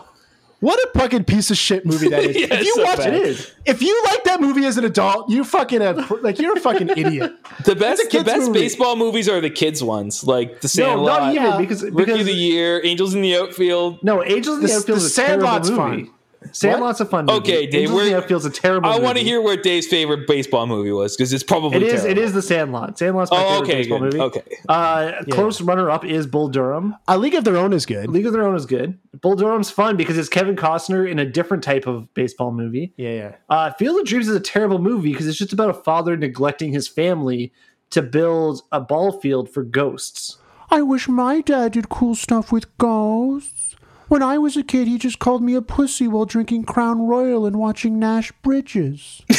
What 0.66 0.80
a 0.80 1.00
fucking 1.00 1.26
piece 1.26 1.52
of 1.52 1.58
shit 1.58 1.86
movie 1.86 2.10
that 2.10 2.24
is. 2.24 2.36
Yeah, 2.40 2.48
if 2.56 2.66
you 2.66 2.74
so 2.76 2.84
watch 2.84 2.98
bad. 2.98 3.14
it, 3.14 3.56
if 3.66 3.82
you 3.84 4.04
like 4.06 4.24
that 4.24 4.42
movie 4.42 4.66
as 4.66 4.78
an 4.78 4.84
adult, 4.86 5.30
you 5.30 5.44
fucking 5.44 5.82
have, 5.82 6.10
like 6.24 6.40
you're 6.40 6.58
a 6.58 6.60
fucking 6.60 6.90
idiot. 6.90 7.34
The 7.66 7.76
best, 7.76 8.10
the 8.12 8.24
best 8.24 8.48
movie. 8.48 8.62
baseball 8.62 8.96
movies 8.96 9.30
are 9.30 9.40
the 9.42 9.50
kids 9.52 9.84
ones, 9.84 10.24
like 10.24 10.62
the 10.62 10.66
No, 10.78 10.86
Sandlot, 10.86 11.22
not 11.22 11.34
even 11.36 11.44
yeah. 11.52 11.58
because 11.60 11.84
Rookie 11.84 11.96
because 11.98 12.20
of 12.22 12.26
the 12.26 12.34
Year, 12.34 12.82
Angels 12.84 13.14
in 13.14 13.22
the 13.22 13.36
Outfield. 13.38 14.04
no, 14.04 14.24
Angels 14.24 14.58
in 14.58 14.62
the, 14.64 14.68
The- 14.70 14.74
Outfield 14.76 15.00
the 15.02 15.04
is 15.06 15.14
Sandlot's 15.16 15.70
movie. 15.70 16.10
Fun. 16.46 16.54
Sandlot's 16.54 17.00
a 17.02 17.06
fun 17.06 17.26
movie. 17.26 17.38
Okay, 17.40 17.68
Dave, 17.68 17.90
Angels 17.90 18.46
in 18.46 18.52
the 18.52 18.58
a 18.58 18.62
terrible. 18.62 18.90
I 18.90 19.00
want 19.00 19.18
to 19.18 19.24
hear 19.24 19.42
what 19.42 19.64
Dave's 19.64 19.88
favorite 19.88 20.28
baseball 20.28 20.68
movie 20.68 20.92
was 20.92 21.16
because 21.16 21.34
it's 21.34 21.44
probably 21.44 21.78
It 21.78 21.84
is. 21.84 22.02
terrible. 22.02 22.10
It 22.12 22.18
is 22.18 22.34
the 22.34 22.42
Sandlot. 22.42 22.98
Sandlot's 22.98 23.32
my 23.32 23.38
Oh, 23.38 23.50
favorite 23.50 23.64
okay, 23.64 23.74
baseball 23.82 24.00
good. 24.00 24.14
movie. 24.14 24.20
Okay. 24.22 24.42
Uh, 24.70 25.12
close 25.32 25.62
runner 25.62 25.90
up 25.90 26.06
is 26.06 26.28
Bull 26.28 26.48
Durham. 26.48 26.96
A 27.08 27.18
League 27.18 27.36
of 27.36 27.44
Their 27.44 27.58
Own 27.58 27.74
is 27.74 27.86
good. 27.86 28.10
League 28.10 28.26
of 28.26 28.34
Their 28.34 28.44
Own 28.46 28.56
is 28.56 28.66
good. 28.66 28.98
Bull 29.22 29.36
Durham's 29.36 29.70
fun 29.72 29.98
because 29.98 30.18
it's 30.18 30.30
Kevin 30.30 30.56
Costner 30.56 31.10
in 31.10 31.20
a 31.20 31.26
different 31.26 31.64
type 31.64 31.88
of 31.88 32.14
baseball 32.14 32.52
movie. 32.52 32.94
Yeah, 32.98 33.10
yeah. 33.10 33.36
Uh, 33.50 33.72
Field 33.74 34.00
of 34.00 34.06
Dreams 34.06 34.28
is 34.28 34.36
a 34.36 34.40
terrible 34.40 34.80
movie 34.80 35.12
because 35.12 35.28
it's 35.28 35.38
just 35.38 35.54
about 35.54 35.70
a 35.70 35.74
father 35.74 36.16
neglecting 36.18 36.74
his 36.74 36.88
family 36.88 37.52
to 37.92 38.02
build 38.02 38.62
a 38.72 38.82
ball 38.82 39.12
field 39.20 39.50
for 39.50 39.64
ghosts. 39.64 40.38
I 40.70 40.82
wish 40.82 41.08
my 41.08 41.42
dad 41.42 41.74
did 41.74 41.90
cool 41.90 42.16
stuff 42.16 42.52
with 42.52 42.76
ghosts. 42.78 43.75
When 44.08 44.22
I 44.22 44.38
was 44.38 44.56
a 44.56 44.64
kid, 44.64 44.88
he 44.88 44.98
just 44.98 45.20
called 45.20 45.42
me 45.42 45.56
a 45.56 45.62
pussy 45.62 46.08
while 46.08 46.26
drinking 46.26 46.66
Crown 46.66 47.08
Royal 47.08 47.46
and 47.46 47.58
watching 47.58 47.98
Nash 47.98 48.32
Bridges. 48.44 49.24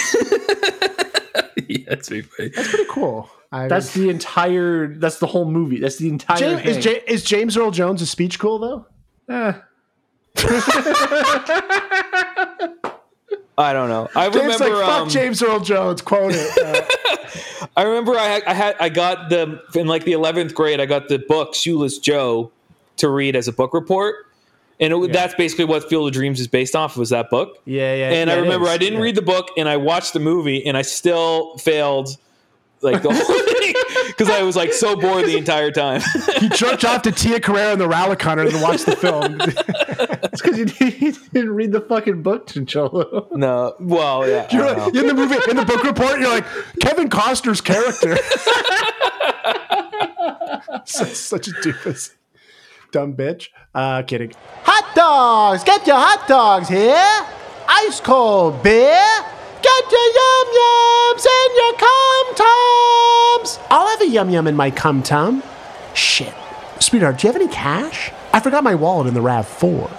yeah, 1.68 1.78
that's 1.88 2.08
pretty 2.08 2.23
funny. 2.23 2.50
Pretty 2.50 2.85
cool. 2.90 3.30
I, 3.52 3.68
That's 3.68 3.94
the 3.94 4.11
entire. 4.11 4.88
That's 4.88 5.20
the 5.20 5.26
whole 5.26 5.44
movie. 5.44 5.78
That's 5.78 5.96
the 5.96 6.08
entire. 6.08 6.38
James, 6.38 6.64
is, 6.64 6.85
thing. 6.85 6.94
Ja- 6.96 7.00
is 7.06 7.23
James 7.23 7.56
Earl 7.56 7.70
Jones' 7.70 8.11
speech 8.11 8.40
cool 8.40 8.58
though? 8.58 8.87
Eh. 9.28 9.52
I 13.58 13.73
don't 13.73 13.88
know. 13.88 14.08
I 14.14 14.28
James 14.28 14.37
remember. 14.37 14.76
like 14.76 14.87
fuck 14.87 15.02
um, 15.02 15.08
James 15.08 15.42
Earl 15.42 15.61
Jones. 15.61 16.02
Quote 16.02 16.32
it. 16.35 16.58
Uh, 16.58 17.68
I 17.76 17.85
remember 17.85 18.18
I 18.18 18.26
had, 18.26 18.42
I 18.44 18.52
had 18.52 18.76
I 18.80 18.88
got 18.88 19.30
the 19.30 19.62
in 19.75 19.87
like 19.87 20.04
the 20.04 20.12
eleventh 20.12 20.54
grade. 20.54 20.80
I 20.80 20.87
got 20.87 21.08
the 21.08 21.18
book 21.18 21.54
Shoeless 21.54 21.99
Joe 21.99 22.50
to 22.96 23.08
read 23.08 23.37
as 23.37 23.49
a 23.49 23.52
book 23.52 23.73
report, 23.73 24.25
and 24.80 24.92
it, 24.92 25.12
that's 25.12 25.35
basically 25.35 25.64
what 25.66 25.88
Field 25.88 26.06
of 26.09 26.12
Dreams 26.12 26.40
is 26.40 26.49
based 26.49 26.76
off. 26.76 26.92
of, 26.92 26.99
Was 26.99 27.11
that 27.11 27.30
book? 27.30 27.59
yeah, 27.64 27.95
yeah. 27.95 28.11
And 28.11 28.28
yeah, 28.28 28.37
I 28.37 28.38
remember. 28.40 28.66
I 28.68 28.76
didn't 28.78 28.99
Yeah. 28.99 29.04
read 29.04 29.14
the 29.14 29.23
book, 29.23 29.50
and 29.56 29.68
I 29.68 29.76
watched 29.78 30.12
the 30.12 30.21
movie, 30.21 30.66
and 30.66 30.76
I 30.76 30.83
still 30.83 31.56
failed 31.59 32.16
like 32.83 33.00
the 33.02 33.09
whole 33.12 33.25
thing 33.61 33.75
because 34.09 34.28
I 34.28 34.42
was 34.42 34.54
like 34.54 34.73
so 34.73 34.95
bored 34.97 35.25
the 35.25 35.37
entire 35.38 35.71
time. 35.71 36.02
you 36.42 36.50
jerked 36.50 36.85
off 36.85 37.02
to 37.02 37.11
Tia 37.12 37.40
Carrere 37.40 37.73
and 37.73 37.80
the 37.80 37.88
Ralliconner 37.88 38.47
and 38.52 38.62
watched 38.62 38.85
the 38.87 38.95
film. 38.97 39.38
It's 39.40 40.42
because 40.42 40.59
you 40.59 41.12
didn't 41.33 41.54
read 41.54 41.73
the 41.73 41.80
fucking 41.80 42.23
book, 42.23 42.47
Chincholo. 42.49 43.33
no, 43.33 43.75
well, 43.80 44.28
yeah, 44.28 44.47
You're 44.52 44.75
like- 44.76 44.95
in 44.95 45.06
the 45.06 45.14
movie, 45.14 45.37
in 45.50 45.56
the 45.56 45.64
book 45.64 45.83
report, 45.85 46.21
you're 46.21 46.28
like 46.28 46.45
Kevin 46.80 47.09
Costner's 47.09 47.62
character. 47.62 48.16
such, 50.85 51.12
such 51.14 51.49
a 51.49 51.52
doofus, 51.52 52.14
dumb 52.92 53.14
bitch. 53.14 53.49
Uh, 53.76 54.02
kidding. 54.02 54.33
Hot 54.62 54.95
dogs, 54.97 55.62
get 55.62 55.87
your 55.87 55.97
hot 55.99 56.26
dogs 56.26 56.66
here. 56.66 57.26
Ice 57.68 58.00
cold 58.00 58.62
beer. 58.62 59.04
Get 59.61 59.92
your 59.92 60.09
yum 60.16 60.47
yums 60.56 61.26
and 61.28 61.56
your 61.61 61.75
cum 61.76 62.26
tums. 62.40 63.59
I'll 63.71 63.87
have 63.88 64.00
a 64.00 64.09
yum 64.09 64.30
yum 64.30 64.47
in 64.47 64.56
my 64.56 64.71
cum 64.71 65.02
tum. 65.02 65.42
Shit, 65.92 66.33
sweetheart, 66.80 67.18
do 67.18 67.26
you 67.26 67.33
have 67.35 67.40
any 67.40 67.52
cash? 67.52 68.11
I 68.33 68.40
forgot 68.40 68.64
my 68.64 68.75
wallet 68.75 69.09
in 69.09 69.14
the 69.14 69.21
Rav 69.21 69.47
Four. 69.47 69.90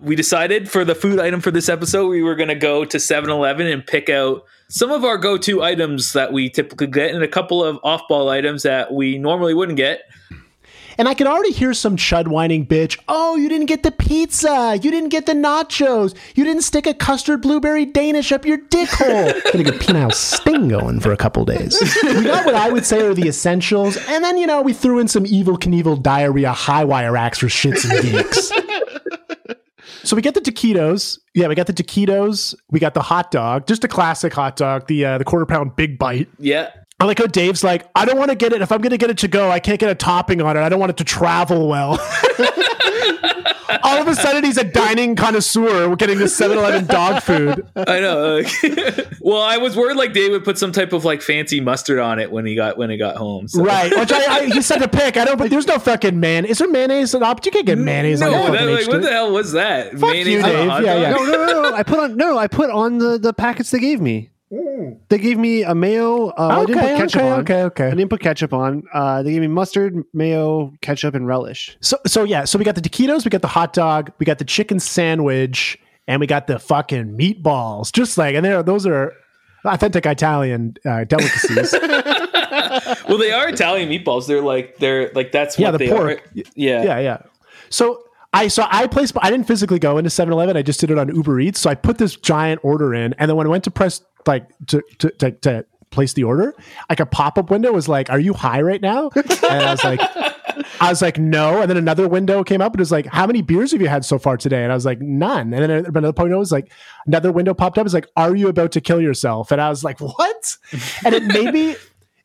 we 0.00 0.16
decided 0.16 0.68
for 0.68 0.84
the 0.84 0.96
food 0.96 1.20
item 1.20 1.40
for 1.40 1.52
this 1.52 1.68
episode, 1.68 2.08
we 2.08 2.24
were 2.24 2.34
going 2.34 2.48
to 2.48 2.54
go 2.56 2.84
to 2.86 2.98
7 2.98 3.30
Eleven 3.30 3.68
and 3.68 3.86
pick 3.86 4.08
out 4.08 4.44
some 4.68 4.90
of 4.90 5.04
our 5.04 5.16
go 5.18 5.36
to 5.36 5.62
items 5.62 6.12
that 6.14 6.32
we 6.32 6.48
typically 6.48 6.86
get 6.88 7.14
and 7.14 7.22
a 7.22 7.28
couple 7.28 7.62
of 7.62 7.78
off 7.84 8.02
ball 8.08 8.30
items 8.30 8.64
that 8.64 8.92
we 8.92 9.16
normally 9.18 9.54
wouldn't 9.54 9.76
get. 9.76 10.00
And 11.00 11.08
I 11.08 11.14
can 11.14 11.26
already 11.26 11.52
hear 11.52 11.72
some 11.72 11.96
chud 11.96 12.28
whining 12.28 12.66
bitch. 12.66 13.00
Oh, 13.08 13.34
you 13.34 13.48
didn't 13.48 13.68
get 13.68 13.82
the 13.82 13.90
pizza. 13.90 14.78
You 14.82 14.90
didn't 14.90 15.08
get 15.08 15.24
the 15.24 15.32
nachos. 15.32 16.14
You 16.34 16.44
didn't 16.44 16.60
stick 16.60 16.86
a 16.86 16.92
custard 16.92 17.40
blueberry 17.40 17.86
Danish 17.86 18.32
up 18.32 18.44
your 18.44 18.58
dick 18.58 18.90
hole. 18.90 19.32
Gonna 19.50 19.64
get 19.64 19.80
penile 19.80 20.12
sting 20.12 20.68
going 20.68 21.00
for 21.00 21.10
a 21.10 21.16
couple 21.16 21.46
days. 21.46 21.80
we 22.02 22.24
got 22.24 22.44
what 22.44 22.54
I 22.54 22.70
would 22.70 22.84
say 22.84 23.00
are 23.00 23.14
the 23.14 23.28
essentials. 23.28 23.96
And 24.08 24.22
then, 24.22 24.36
you 24.36 24.46
know, 24.46 24.60
we 24.60 24.74
threw 24.74 24.98
in 24.98 25.08
some 25.08 25.24
Evel 25.24 25.58
Knievel 25.58 26.02
diarrhea 26.02 26.52
high 26.52 26.84
wire 26.84 27.16
acts 27.16 27.38
for 27.38 27.46
shits 27.46 27.90
and 27.90 28.02
geeks. 28.02 28.52
So 30.02 30.16
we 30.16 30.20
get 30.22 30.34
the 30.34 30.42
taquitos. 30.42 31.18
Yeah, 31.32 31.48
we 31.48 31.54
got 31.54 31.66
the 31.66 31.72
taquitos. 31.72 32.54
We 32.70 32.78
got 32.78 32.92
the 32.92 33.02
hot 33.02 33.30
dog, 33.30 33.66
just 33.66 33.84
a 33.84 33.88
classic 33.88 34.34
hot 34.34 34.56
dog, 34.56 34.86
the 34.86 35.04
uh, 35.06 35.18
the 35.18 35.24
quarter 35.24 35.46
pound 35.46 35.76
big 35.76 35.98
bite. 35.98 36.28
Yeah. 36.38 36.70
I 37.00 37.06
like 37.06 37.18
how 37.18 37.26
Dave's 37.26 37.64
like, 37.64 37.88
I 37.94 38.04
don't 38.04 38.18
want 38.18 38.30
to 38.30 38.36
get 38.36 38.52
it. 38.52 38.60
If 38.60 38.70
I'm 38.70 38.82
going 38.82 38.90
to 38.90 38.98
get 38.98 39.08
it 39.08 39.16
to 39.18 39.28
go, 39.28 39.50
I 39.50 39.58
can't 39.58 39.80
get 39.80 39.88
a 39.88 39.94
topping 39.94 40.42
on 40.42 40.56
it. 40.56 40.60
I 40.60 40.68
don't 40.68 40.78
want 40.78 40.90
it 40.90 40.98
to 40.98 41.04
travel 41.04 41.66
well. 41.66 41.92
All 43.82 44.02
of 44.02 44.08
a 44.08 44.14
sudden, 44.14 44.44
he's 44.44 44.58
a 44.58 44.64
dining 44.64 45.16
connoisseur. 45.16 45.88
We're 45.88 45.96
getting 45.96 46.18
this 46.18 46.36
7 46.36 46.58
Eleven 46.58 46.86
dog 46.86 47.22
food. 47.22 47.66
I 47.74 48.00
know. 48.00 48.36
like- 48.38 49.08
well, 49.20 49.40
I 49.40 49.56
was 49.56 49.76
worried 49.76 49.96
like 49.96 50.12
Dave 50.12 50.32
would 50.32 50.44
put 50.44 50.58
some 50.58 50.72
type 50.72 50.92
of 50.92 51.04
like 51.06 51.22
fancy 51.22 51.60
mustard 51.60 51.98
on 51.98 52.18
it 52.18 52.30
when 52.30 52.44
he 52.44 52.54
got 52.54 52.76
when 52.76 52.90
he 52.90 52.96
got 52.98 53.16
home. 53.16 53.48
So. 53.48 53.62
Right. 53.62 53.90
Which 53.96 54.12
I, 54.12 54.40
I, 54.40 54.44
he 54.52 54.60
said 54.60 54.78
to 54.78 54.88
pick. 54.88 55.16
I 55.16 55.24
don't, 55.24 55.38
but 55.38 55.50
there's 55.50 55.66
no 55.66 55.78
fucking 55.78 56.18
man. 56.20 56.44
Is 56.44 56.58
there 56.58 56.68
mayonnaise 56.68 57.14
an 57.14 57.22
option? 57.22 57.44
You 57.46 57.52
can't 57.52 57.66
get 57.66 57.78
mayonnaise 57.78 58.20
on 58.20 58.32
No, 58.32 58.48
a 58.48 58.50
that, 58.50 58.58
fucking 58.58 58.74
like, 58.74 58.88
what 58.88 59.02
the 59.02 59.10
hell 59.10 59.32
was 59.32 59.52
that? 59.52 59.92
Fuck 59.98 60.14
you, 60.16 60.42
on 60.42 60.44
Dave. 60.44 60.66
Yeah, 60.84 60.96
yeah. 60.96 61.10
No, 61.12 61.24
no, 61.24 61.46
no, 61.46 61.62
no. 61.70 61.74
I 61.74 61.82
put 61.82 61.98
on 61.98 62.16
no, 62.16 62.36
I 62.36 62.48
put 62.48 62.70
on 62.70 62.98
the 62.98 63.18
the 63.18 63.32
packets 63.32 63.70
they 63.70 63.78
gave 63.78 64.00
me. 64.00 64.29
They 65.08 65.18
gave 65.18 65.38
me 65.38 65.62
a 65.62 65.74
mayo. 65.74 66.28
Uh, 66.28 66.48
I 66.48 66.64
didn't 66.66 66.78
Okay, 66.82 66.88
put 66.94 66.98
ketchup 66.98 67.20
okay, 67.22 67.30
on. 67.30 67.40
okay, 67.40 67.62
okay. 67.64 67.86
I 67.86 67.90
didn't 67.90 68.08
put 68.10 68.20
ketchup 68.20 68.52
on. 68.52 68.82
Uh, 68.92 69.22
they 69.22 69.32
gave 69.32 69.40
me 69.40 69.46
mustard, 69.48 69.94
mayo, 70.14 70.72
ketchup, 70.82 71.14
and 71.14 71.26
relish. 71.26 71.76
So, 71.80 71.98
so 72.06 72.24
yeah. 72.24 72.44
So 72.44 72.58
we 72.58 72.64
got 72.64 72.74
the 72.74 72.80
taquitos, 72.80 73.24
we 73.24 73.30
got 73.30 73.42
the 73.42 73.48
hot 73.48 73.72
dog, 73.72 74.10
we 74.18 74.24
got 74.26 74.38
the 74.38 74.44
chicken 74.44 74.80
sandwich, 74.80 75.78
and 76.08 76.20
we 76.20 76.26
got 76.26 76.46
the 76.46 76.58
fucking 76.58 77.16
meatballs. 77.16 77.92
Just 77.92 78.16
like, 78.18 78.34
and 78.34 78.44
there, 78.44 78.62
those 78.62 78.86
are 78.86 79.12
authentic 79.64 80.06
Italian 80.06 80.74
uh, 80.86 81.04
delicacies. 81.04 81.74
Well, 83.08 83.18
they 83.18 83.32
are 83.32 83.48
Italian 83.48 83.88
meatballs. 83.88 84.26
They're 84.26 84.42
like 84.42 84.76
they're 84.78 85.10
like 85.14 85.32
that's 85.32 85.58
Yeah, 85.58 85.68
what 85.70 85.78
the 85.78 85.86
they 85.86 85.88
pork. 85.90 86.18
are. 86.18 86.42
Yeah. 86.54 86.82
yeah, 86.84 86.98
yeah. 87.00 87.18
So 87.68 88.02
I 88.32 88.48
so 88.48 88.64
I 88.70 88.86
placed 88.86 89.16
I 89.20 89.30
didn't 89.30 89.46
physically 89.46 89.78
go 89.80 89.98
into 89.98 90.10
7-Eleven. 90.10 90.56
I 90.56 90.62
just 90.62 90.78
did 90.80 90.90
it 90.90 90.98
on 90.98 91.14
Uber 91.14 91.40
Eats. 91.40 91.60
So 91.60 91.70
I 91.70 91.74
put 91.74 91.98
this 91.98 92.14
giant 92.16 92.60
order 92.62 92.94
in, 92.94 93.14
and 93.18 93.28
then 93.28 93.36
when 93.36 93.46
I 93.46 93.50
went 93.50 93.64
to 93.64 93.70
press 93.70 94.02
like 94.26 94.48
to 94.68 94.82
to 94.98 95.10
to, 95.10 95.30
to 95.32 95.66
place 95.90 96.12
the 96.12 96.24
order, 96.24 96.54
like 96.88 97.00
a 97.00 97.06
pop 97.06 97.38
up 97.38 97.50
window 97.50 97.72
was 97.72 97.88
like, 97.88 98.10
"Are 98.10 98.20
you 98.20 98.34
high 98.34 98.62
right 98.62 98.80
now?" 98.80 99.10
And 99.14 99.26
I 99.42 99.70
was 99.70 99.84
like. 99.84 100.00
I 100.80 100.88
was 100.88 101.02
like, 101.02 101.18
no. 101.18 101.60
And 101.60 101.70
then 101.70 101.76
another 101.76 102.08
window 102.08 102.42
came 102.42 102.60
up 102.60 102.72
and 102.72 102.80
it 102.80 102.82
was 102.82 102.92
like, 102.92 103.06
how 103.06 103.26
many 103.26 103.40
beers 103.42 103.72
have 103.72 103.80
you 103.80 103.88
had 103.88 104.04
so 104.04 104.18
far 104.18 104.36
today? 104.36 104.62
And 104.62 104.72
I 104.72 104.74
was 104.74 104.84
like, 104.84 105.00
none. 105.00 105.52
And 105.52 105.62
then 105.62 105.86
another 105.86 106.12
point 106.12 106.36
was 106.36 106.52
like, 106.52 106.72
another 107.06 107.32
window 107.32 107.54
popped 107.54 107.78
up. 107.78 107.84
It's 107.84 107.94
like, 107.94 108.08
are 108.16 108.34
you 108.34 108.48
about 108.48 108.72
to 108.72 108.80
kill 108.80 109.00
yourself? 109.00 109.52
And 109.52 109.60
I 109.60 109.68
was 109.68 109.84
like, 109.84 110.00
what? 110.00 110.56
And 111.04 111.14
it 111.14 111.24
made 111.24 111.52
me, 111.52 111.76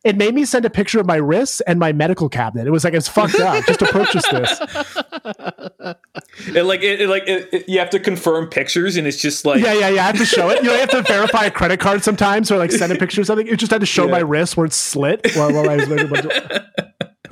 it 0.05 0.15
made 0.15 0.33
me 0.33 0.45
send 0.45 0.63
a 0.63 0.69
picture 0.69 0.99
of 1.01 1.05
my 1.05 1.15
wrists 1.17 1.59
and 1.61 1.79
my 1.79 1.91
medical 1.91 2.29
cabinet. 2.29 2.65
It 2.67 2.71
was 2.71 2.83
like, 2.85 2.93
it's 2.93 3.07
fucked 3.09 3.39
up 3.39 3.65
just 3.65 3.79
to 3.79 3.85
purchase 3.87 4.25
this. 4.29 5.95
It, 6.47 6.63
like 6.63 6.81
it, 6.81 7.01
it- 7.01 7.09
like 7.09 7.23
it, 7.27 7.49
it- 7.53 7.69
you 7.69 7.79
have 7.79 7.89
to 7.91 7.99
confirm 7.99 8.47
pictures, 8.47 8.97
and 8.97 9.07
it's 9.07 9.17
just 9.21 9.45
like 9.45 9.61
Yeah, 9.61 9.73
yeah, 9.73 9.89
yeah. 9.89 10.03
I 10.03 10.07
have 10.07 10.17
to 10.17 10.25
show 10.25 10.49
it. 10.49 10.61
You 10.63 10.69
know, 10.69 10.73
I 10.75 10.77
have 10.79 10.89
to 10.91 11.01
verify 11.01 11.45
a 11.45 11.51
credit 11.51 11.79
card 11.79 12.03
sometimes 12.03 12.51
or 12.51 12.57
like 12.57 12.71
send 12.71 12.91
a 12.91 12.95
picture 12.95 13.21
or 13.21 13.23
something. 13.23 13.47
It 13.47 13.57
just 13.57 13.71
had 13.71 13.81
to 13.81 13.87
show 13.87 14.05
Yeah. 14.05 14.11
my 14.11 14.19
wrist 14.19 14.57
where 14.57 14.65
it's 14.65 14.75
slit 14.75 15.25
while, 15.35 15.51
while 15.53 15.69
I 15.69 15.77
was 15.77 15.87
making 15.89 16.05
a 16.07 16.09
bunch 16.09 16.25
of- 16.25 16.61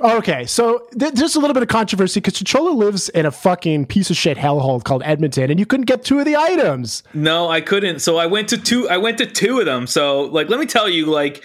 Okay, 0.00 0.44
so 0.44 0.86
th- 0.98 1.12
there's 1.14 1.34
a 1.36 1.40
little 1.40 1.54
bit 1.54 1.62
of 1.62 1.68
controversy 1.68 2.20
because 2.20 2.34
Chichola 2.34 2.74
lives 2.74 3.08
in 3.10 3.24
a 3.26 3.30
fucking 3.30 3.86
piece 3.86 4.10
of 4.10 4.16
shit 4.16 4.36
hellhole 4.36 4.82
called 4.82 5.02
Edmonton, 5.04 5.50
and 5.50 5.58
you 5.60 5.64
couldn't 5.66 5.86
get 5.86 6.04
two 6.04 6.18
of 6.18 6.24
the 6.26 6.36
items. 6.36 7.02
No, 7.14 7.48
I 7.48 7.60
couldn't. 7.60 8.00
So 8.00 8.16
I 8.18 8.26
went 8.26 8.48
to 8.50 8.58
two. 8.58 8.88
I 8.88 8.96
went 8.98 9.18
to 9.18 9.26
two 9.26 9.60
of 9.60 9.66
them. 9.66 9.86
So 9.86 10.22
like, 10.22 10.48
let 10.50 10.60
me 10.60 10.66
tell 10.66 10.88
you, 10.88 11.06
like 11.06 11.42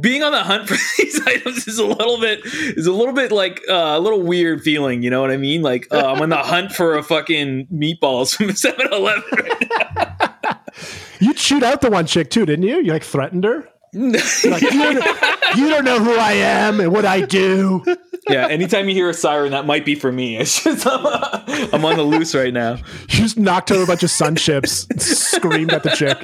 being 0.00 0.22
on 0.22 0.32
the 0.32 0.42
hunt 0.42 0.68
for 0.68 0.76
these 0.98 1.26
items 1.26 1.66
is 1.66 1.78
a 1.78 1.86
little 1.86 2.20
bit 2.20 2.40
is 2.44 2.86
a 2.86 2.92
little 2.92 3.14
bit 3.14 3.32
like 3.32 3.62
uh, 3.68 3.94
a 3.96 4.00
little 4.00 4.20
weird 4.22 4.62
feeling. 4.62 5.02
You 5.02 5.10
know 5.10 5.20
what 5.20 5.30
I 5.30 5.36
mean? 5.36 5.62
Like 5.62 5.86
uh, 5.90 6.12
I'm 6.12 6.20
on 6.20 6.28
the 6.28 6.36
hunt 6.42 6.72
for 6.72 6.96
a 6.96 7.02
fucking 7.02 7.68
meatballs 7.68 8.36
from 8.36 8.48
7-Eleven. 8.48 9.22
Right 9.32 10.16
now. 10.46 10.60
You 11.20 11.34
shoot 11.34 11.62
out 11.62 11.80
the 11.80 11.90
one 11.90 12.06
chick 12.06 12.30
too, 12.30 12.46
didn't 12.46 12.64
you? 12.66 12.76
You 12.76 12.92
like 12.92 13.02
threatened 13.02 13.44
her. 13.44 13.68
Like, 13.94 14.60
you, 14.60 14.70
don't, 14.70 15.56
you 15.56 15.70
don't 15.70 15.84
know 15.84 15.98
who 15.98 16.14
I 16.14 16.32
am 16.32 16.78
and 16.78 16.92
what 16.92 17.06
I 17.06 17.22
do. 17.22 17.82
yeah. 18.28 18.46
Anytime 18.46 18.86
you 18.88 18.94
hear 18.94 19.08
a 19.08 19.14
siren, 19.14 19.52
that 19.52 19.64
might 19.64 19.86
be 19.86 19.94
for 19.94 20.12
me. 20.12 20.36
It's 20.36 20.62
just 20.62 20.86
I'm, 20.86 21.06
I'm 21.72 21.84
on 21.86 21.96
the 21.96 22.02
loose 22.02 22.34
right 22.34 22.52
now. 22.52 22.74
You 22.74 23.06
just 23.08 23.38
knocked 23.38 23.72
over 23.72 23.84
a 23.84 23.86
bunch 23.86 24.02
of 24.02 24.10
sun 24.10 24.36
chips, 24.36 24.86
screamed 24.98 25.72
at 25.72 25.84
the 25.84 25.90
chick. 25.90 26.18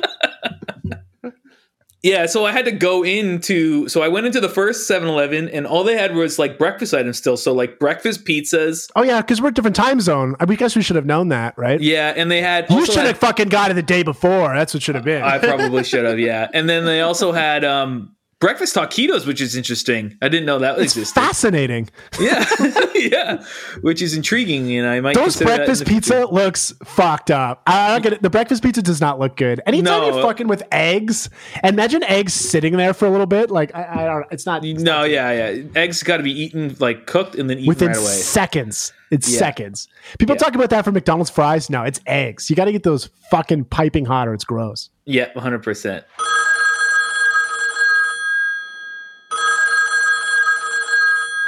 Yeah, 2.04 2.26
so 2.26 2.44
I 2.44 2.52
had 2.52 2.66
to 2.66 2.70
go 2.70 3.02
into 3.02 3.88
so 3.88 4.02
I 4.02 4.08
went 4.08 4.26
into 4.26 4.38
the 4.38 4.48
first 4.50 4.88
7-Eleven 4.90 5.48
and 5.48 5.66
all 5.66 5.84
they 5.84 5.96
had 5.96 6.14
was 6.14 6.38
like 6.38 6.58
breakfast 6.58 6.92
items 6.92 7.16
still. 7.16 7.38
So 7.38 7.54
like 7.54 7.78
breakfast 7.78 8.26
pizzas. 8.26 8.90
Oh 8.94 9.02
yeah, 9.02 9.22
because 9.22 9.40
we're 9.40 9.48
a 9.48 9.54
different 9.54 9.74
time 9.74 10.00
zone. 10.02 10.36
I 10.38 10.44
guess 10.44 10.76
we 10.76 10.82
should 10.82 10.96
have 10.96 11.06
known 11.06 11.28
that, 11.30 11.56
right? 11.56 11.80
Yeah, 11.80 12.12
and 12.14 12.30
they 12.30 12.42
had 12.42 12.68
You 12.68 12.84
should 12.84 12.96
had- 12.96 13.06
have 13.06 13.18
fucking 13.18 13.48
got 13.48 13.70
it 13.70 13.74
the 13.74 13.82
day 13.82 14.02
before. 14.02 14.54
That's 14.54 14.74
what 14.74 14.82
should 14.82 14.94
have 14.96 15.04
been. 15.04 15.22
I 15.22 15.38
probably 15.38 15.82
should 15.82 16.04
have, 16.04 16.18
yeah. 16.18 16.46
And 16.52 16.68
then 16.68 16.84
they 16.84 17.00
also 17.00 17.32
had 17.32 17.64
um 17.64 18.14
breakfast 18.44 18.76
taquitos, 18.76 19.26
which 19.26 19.40
is 19.40 19.56
interesting. 19.56 20.18
I 20.20 20.28
didn't 20.28 20.44
know 20.44 20.58
that 20.58 20.78
it's 20.78 20.96
existed. 20.96 21.14
fascinating. 21.18 21.88
Yeah, 22.20 22.44
yeah, 22.94 23.44
which 23.80 24.02
is 24.02 24.14
intriguing, 24.14 24.70
and 24.76 24.86
I 24.86 25.00
might 25.00 25.14
Those 25.14 25.36
consider 25.36 25.44
that 25.50 25.52
in 25.60 25.66
breakfast 25.66 25.86
pizza 25.86 26.26
looks 26.26 26.72
fucked 26.84 27.30
up. 27.30 27.62
I 27.66 27.88
don't 27.92 28.02
get 28.02 28.12
it. 28.14 28.22
The 28.22 28.28
breakfast 28.30 28.62
pizza 28.62 28.82
does 28.82 29.00
not 29.00 29.18
look 29.18 29.36
good. 29.36 29.60
Anytime 29.66 30.00
No. 30.02 30.12
you're 30.14 30.22
fucking 30.22 30.46
with 30.46 30.62
eggs, 30.70 31.30
imagine 31.62 32.02
eggs 32.04 32.34
sitting 32.34 32.76
there 32.76 32.92
for 32.94 33.06
a 33.06 33.10
little 33.10 33.26
bit. 33.26 33.50
Like 33.50 33.74
I, 33.74 34.02
I 34.02 34.04
don't. 34.06 34.26
It's 34.30 34.44
not 34.46 34.64
it's 34.64 34.82
No, 34.82 35.00
not- 35.00 35.10
yeah, 35.10 35.50
yeah. 35.50 35.62
Eggs 35.74 36.02
got 36.02 36.18
to 36.18 36.22
be 36.22 36.32
eaten 36.38 36.76
like 36.78 37.06
cooked 37.06 37.34
and 37.34 37.48
then 37.48 37.58
eaten 37.58 37.68
within 37.68 37.88
right 37.88 37.96
away. 37.96 38.04
seconds. 38.06 38.92
It's 39.10 39.30
Yeah. 39.32 39.38
seconds. 39.38 39.88
People 40.18 40.34
Yeah. 40.36 40.40
talk 40.40 40.54
about 40.54 40.70
that 40.70 40.84
for 40.84 40.92
McDonald's 40.92 41.30
fries. 41.30 41.70
No, 41.70 41.82
it's 41.82 42.00
eggs. 42.06 42.50
You 42.50 42.56
got 42.56 42.66
to 42.66 42.72
get 42.72 42.82
those 42.82 43.08
fucking 43.30 43.64
piping 43.66 44.04
hot, 44.04 44.28
or 44.28 44.34
it's 44.34 44.44
gross. 44.44 44.90
Yeah, 45.06 45.28
one 45.34 45.42
hundred 45.42 45.62
percent. 45.62 46.04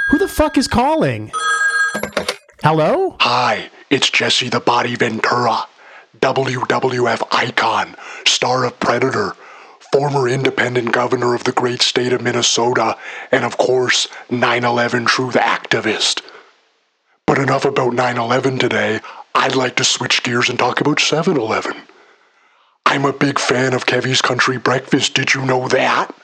Who 0.09 0.17
the 0.17 0.29
fuck 0.29 0.57
is 0.57 0.69
calling? 0.69 1.31
Hello? 2.63 3.17
Hi, 3.19 3.69
it's 3.89 4.09
Jesse 4.09 4.47
the 4.47 4.61
Body 4.61 4.95
Ventura, 4.95 5.65
WWF 6.19 7.27
icon, 7.31 7.93
star 8.25 8.63
of 8.63 8.79
Predator, 8.79 9.35
former 9.91 10.29
independent 10.29 10.93
governor 10.93 11.35
of 11.35 11.43
the 11.43 11.51
great 11.51 11.81
state 11.81 12.13
of 12.13 12.21
Minnesota, 12.21 12.97
and 13.33 13.43
of 13.43 13.57
course, 13.57 14.07
9 14.29 14.63
11 14.63 15.07
truth 15.07 15.35
activist. 15.35 16.21
But 17.25 17.37
enough 17.37 17.65
about 17.65 17.93
9 17.93 18.17
11 18.17 18.59
today. 18.59 19.01
I'd 19.35 19.55
like 19.55 19.75
to 19.75 19.83
switch 19.83 20.23
gears 20.23 20.47
and 20.49 20.57
talk 20.57 20.79
about 20.79 21.01
7 21.01 21.35
Eleven. 21.35 21.75
I'm 22.85 23.03
a 23.03 23.11
big 23.11 23.39
fan 23.39 23.73
of 23.73 23.85
Kevy's 23.85 24.21
Country 24.21 24.57
Breakfast. 24.57 25.15
Did 25.15 25.33
you 25.33 25.45
know 25.45 25.67
that? 25.67 26.15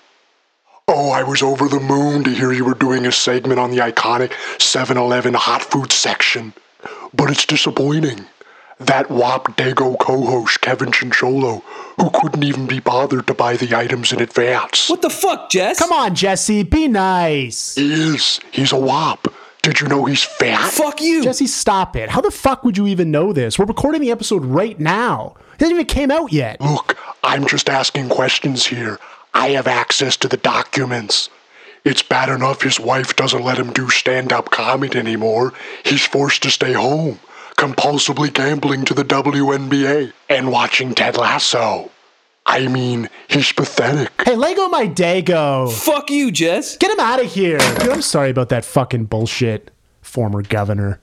Oh, 0.87 1.11
I 1.11 1.23
was 1.23 1.41
over 1.41 1.69
the 1.69 1.79
moon 1.79 2.25
to 2.25 2.29
hear 2.29 2.51
you 2.51 2.65
were 2.65 2.73
doing 2.73 3.05
a 3.05 3.11
segment 3.11 3.57
on 3.57 3.71
the 3.71 3.77
iconic 3.77 4.33
7 4.61 4.97
Eleven 4.97 5.33
hot 5.33 5.61
food 5.61 5.93
section. 5.93 6.51
But 7.13 7.31
it's 7.31 7.45
disappointing. 7.45 8.25
That 8.79 9.09
WAP 9.09 9.55
Dago 9.55 9.97
co 9.97 10.25
host, 10.25 10.59
Kevin 10.59 10.91
Chincholo, 10.91 11.61
who 11.97 12.09
couldn't 12.09 12.43
even 12.43 12.67
be 12.67 12.81
bothered 12.81 13.27
to 13.27 13.33
buy 13.33 13.55
the 13.55 13.73
items 13.73 14.11
in 14.11 14.21
advance. 14.21 14.89
What 14.89 15.01
the 15.01 15.09
fuck, 15.09 15.49
Jess? 15.49 15.79
Come 15.79 15.93
on, 15.93 16.15
Jesse. 16.15 16.63
Be 16.63 16.89
nice. 16.89 17.75
He 17.75 17.93
is. 17.93 18.41
He's 18.51 18.73
a 18.73 18.77
WAP. 18.77 19.33
Did 19.61 19.79
you 19.79 19.87
know 19.87 20.03
he's 20.03 20.23
fat? 20.23 20.69
Fuck 20.73 20.99
you. 20.99 21.23
Jesse, 21.23 21.47
stop 21.47 21.95
it. 21.95 22.09
How 22.09 22.19
the 22.19 22.31
fuck 22.31 22.65
would 22.65 22.77
you 22.77 22.87
even 22.87 23.09
know 23.09 23.31
this? 23.31 23.57
We're 23.57 23.65
recording 23.65 24.01
the 24.01 24.11
episode 24.11 24.43
right 24.43 24.77
now. 24.77 25.35
It 25.53 25.61
hasn't 25.61 25.75
even 25.75 25.85
came 25.85 26.11
out 26.11 26.33
yet. 26.33 26.59
Look, 26.59 26.97
I'm 27.23 27.47
just 27.47 27.69
asking 27.69 28.09
questions 28.09 28.65
here. 28.65 28.99
I 29.33 29.49
have 29.49 29.67
access 29.67 30.15
to 30.17 30.27
the 30.27 30.37
documents. 30.37 31.29
It's 31.83 32.03
bad 32.03 32.29
enough 32.29 32.61
his 32.61 32.79
wife 32.79 33.15
doesn't 33.15 33.43
let 33.43 33.57
him 33.57 33.73
do 33.73 33.89
stand 33.89 34.31
up 34.31 34.51
comedy 34.51 34.97
anymore. 34.97 35.53
He's 35.83 36.05
forced 36.05 36.43
to 36.43 36.51
stay 36.51 36.73
home, 36.73 37.19
compulsively 37.57 38.31
gambling 38.31 38.85
to 38.85 38.93
the 38.93 39.03
WNBA 39.03 40.13
and 40.29 40.51
watching 40.51 40.95
Ted 40.95 41.17
Lasso. 41.17 41.91
I 42.45 42.67
mean, 42.67 43.09
he's 43.29 43.51
pathetic. 43.51 44.11
Hey, 44.23 44.35
Lego 44.35 44.67
my 44.67 44.87
Dago. 44.87 45.71
Fuck 45.71 46.09
you, 46.09 46.31
Jess. 46.31 46.77
Get 46.77 46.91
him 46.91 46.99
out 46.99 47.21
of 47.21 47.31
here. 47.31 47.57
Dude, 47.57 47.89
I'm 47.89 48.01
sorry 48.01 48.29
about 48.29 48.49
that 48.49 48.65
fucking 48.65 49.05
bullshit, 49.05 49.71
former 50.01 50.41
governor. 50.41 50.99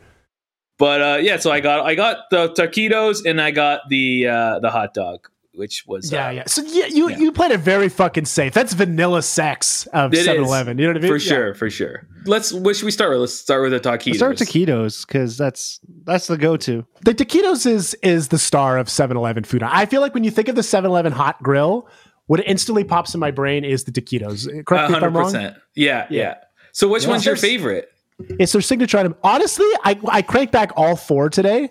But 0.79 1.03
uh, 1.03 1.19
yeah, 1.21 1.39
so 1.39 1.51
I 1.51 1.61
got 1.61 1.85
I 1.85 1.95
got 1.95 2.31
the 2.31 2.49
taquitos 2.51 3.27
and 3.27 3.41
I 3.41 3.51
got 3.51 3.83
the 3.91 4.27
uh, 4.27 4.59
the 4.61 4.71
hot 4.71 4.95
dog, 4.95 5.29
which 5.53 5.85
was 5.87 6.11
Yeah, 6.13 6.29
uh, 6.29 6.31
yeah. 6.31 6.43
So 6.47 6.63
yeah, 6.63 6.87
you 6.87 7.09
you 7.11 7.33
played 7.33 7.51
it 7.51 7.59
very 7.61 7.89
fucking 7.89 8.25
safe. 8.27 8.53
That's 8.55 8.73
vanilla 8.73 9.23
sex 9.23 9.87
of 9.93 10.13
7-Eleven. 10.13 10.79
You 10.79 10.85
know 10.87 10.91
what 10.91 10.97
I 10.99 11.01
mean? 11.01 11.11
for 11.11 11.17
Yeah. 11.17 11.29
sure, 11.29 11.55
for 11.55 11.71
sure. 11.71 12.07
Let's 12.27 12.53
what 12.53 12.77
should 12.77 12.85
we 12.85 12.91
start 12.91 13.11
with? 13.11 13.21
Let's 13.21 13.35
start 13.35 13.63
with 13.63 13.73
the 13.73 13.81
taquitos. 13.81 14.07
Let's 14.07 14.19
start 14.19 14.39
with 14.39 14.49
taquitos 14.49 15.07
because 15.07 15.37
that's 15.37 15.81
that's 16.05 16.27
the 16.27 16.37
go-to. 16.39 16.85
The 17.03 17.15
taquitos 17.15 17.67
is 17.67 17.95
is 18.03 18.29
the 18.29 18.39
star 18.39 18.79
of 18.79 18.89
7-Eleven 18.89 19.45
food. 19.45 19.63
I 19.63 19.87
feel 19.87 20.01
like 20.01 20.15
when 20.15 20.25
you 20.25 20.31
think 20.31 20.49
of 20.49 20.55
the 20.55 20.63
7-Eleven 20.63 21.13
hot 21.13 21.43
grill, 21.43 21.89
what 22.27 22.41
instantly 22.47 22.85
pops 22.85 23.15
in 23.15 23.21
my 23.21 23.31
brain 23.31 23.65
is 23.65 23.85
the 23.85 23.93
taquitos. 23.93 24.47
Correct 24.67 24.91
me 24.91 24.97
if 24.99 25.03
I'm 25.03 25.17
wrong. 25.17 25.25
percent. 25.33 25.57
Yeah, 25.75 26.07
yeah. 26.11 26.35
So 26.73 26.87
which 26.89 27.05
Yeah. 27.05 27.11
one's 27.11 27.27
your 27.27 27.37
favorite? 27.37 27.91
It's 28.39 28.53
their 28.53 28.61
signature 28.63 28.99
item. 28.99 29.17
Honestly, 29.25 29.67
I 29.83 29.99
I 30.07 30.23
cranked 30.23 30.53
back 30.53 30.73
all 30.77 30.95
four 30.95 31.31
today, 31.31 31.71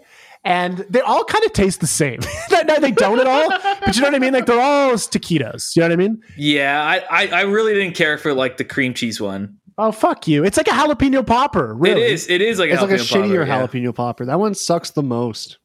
and 0.49 0.79
they 0.89 0.99
all 1.01 1.23
kind 1.23 1.45
of 1.45 1.53
taste 1.53 1.79
the 1.79 1.87
same. 1.87 2.19
no, 2.51 2.61
no, 2.63 2.79
they 2.79 2.91
don't 2.91 3.19
at 3.19 3.27
all. 3.27 3.49
But 3.85 3.95
you 3.95 4.01
know 4.01 4.07
what 4.09 4.15
I 4.15 4.19
mean? 4.19 4.33
Like 4.33 4.45
they're 4.47 4.59
all 4.59 4.91
taquitos. 4.93 5.75
You 5.75 5.81
know 5.81 5.87
what 5.89 5.93
I 5.93 5.95
mean? 5.95 6.21
Yeah, 6.35 6.81
I, 6.83 7.23
I 7.23 7.27
I 7.27 7.41
really 7.41 7.73
didn't 7.73 7.95
care 7.95 8.17
for 8.17 8.33
like 8.33 8.57
the 8.57 8.65
cream 8.65 8.93
cheese 8.93 9.21
one. 9.21 9.57
Oh 9.77 9.93
fuck 9.93 10.27
you! 10.27 10.43
It's 10.43 10.57
like 10.57 10.67
a 10.67 10.71
jalapeno 10.71 11.25
popper. 11.25 11.73
Really? 11.73 12.01
It 12.01 12.11
is. 12.11 12.29
It 12.29 12.41
is 12.41 12.59
like 12.59 12.69
It's 12.71 12.81
a 12.81 12.85
like 12.85 12.95
a 12.95 13.01
shittier 13.01 13.47
popper, 13.47 13.77
yeah. 13.77 13.87
jalapeno 13.89 13.95
popper. 13.95 14.25
That 14.25 14.39
one 14.39 14.53
sucks 14.53 14.91
the 14.91 15.03
most. 15.03 15.57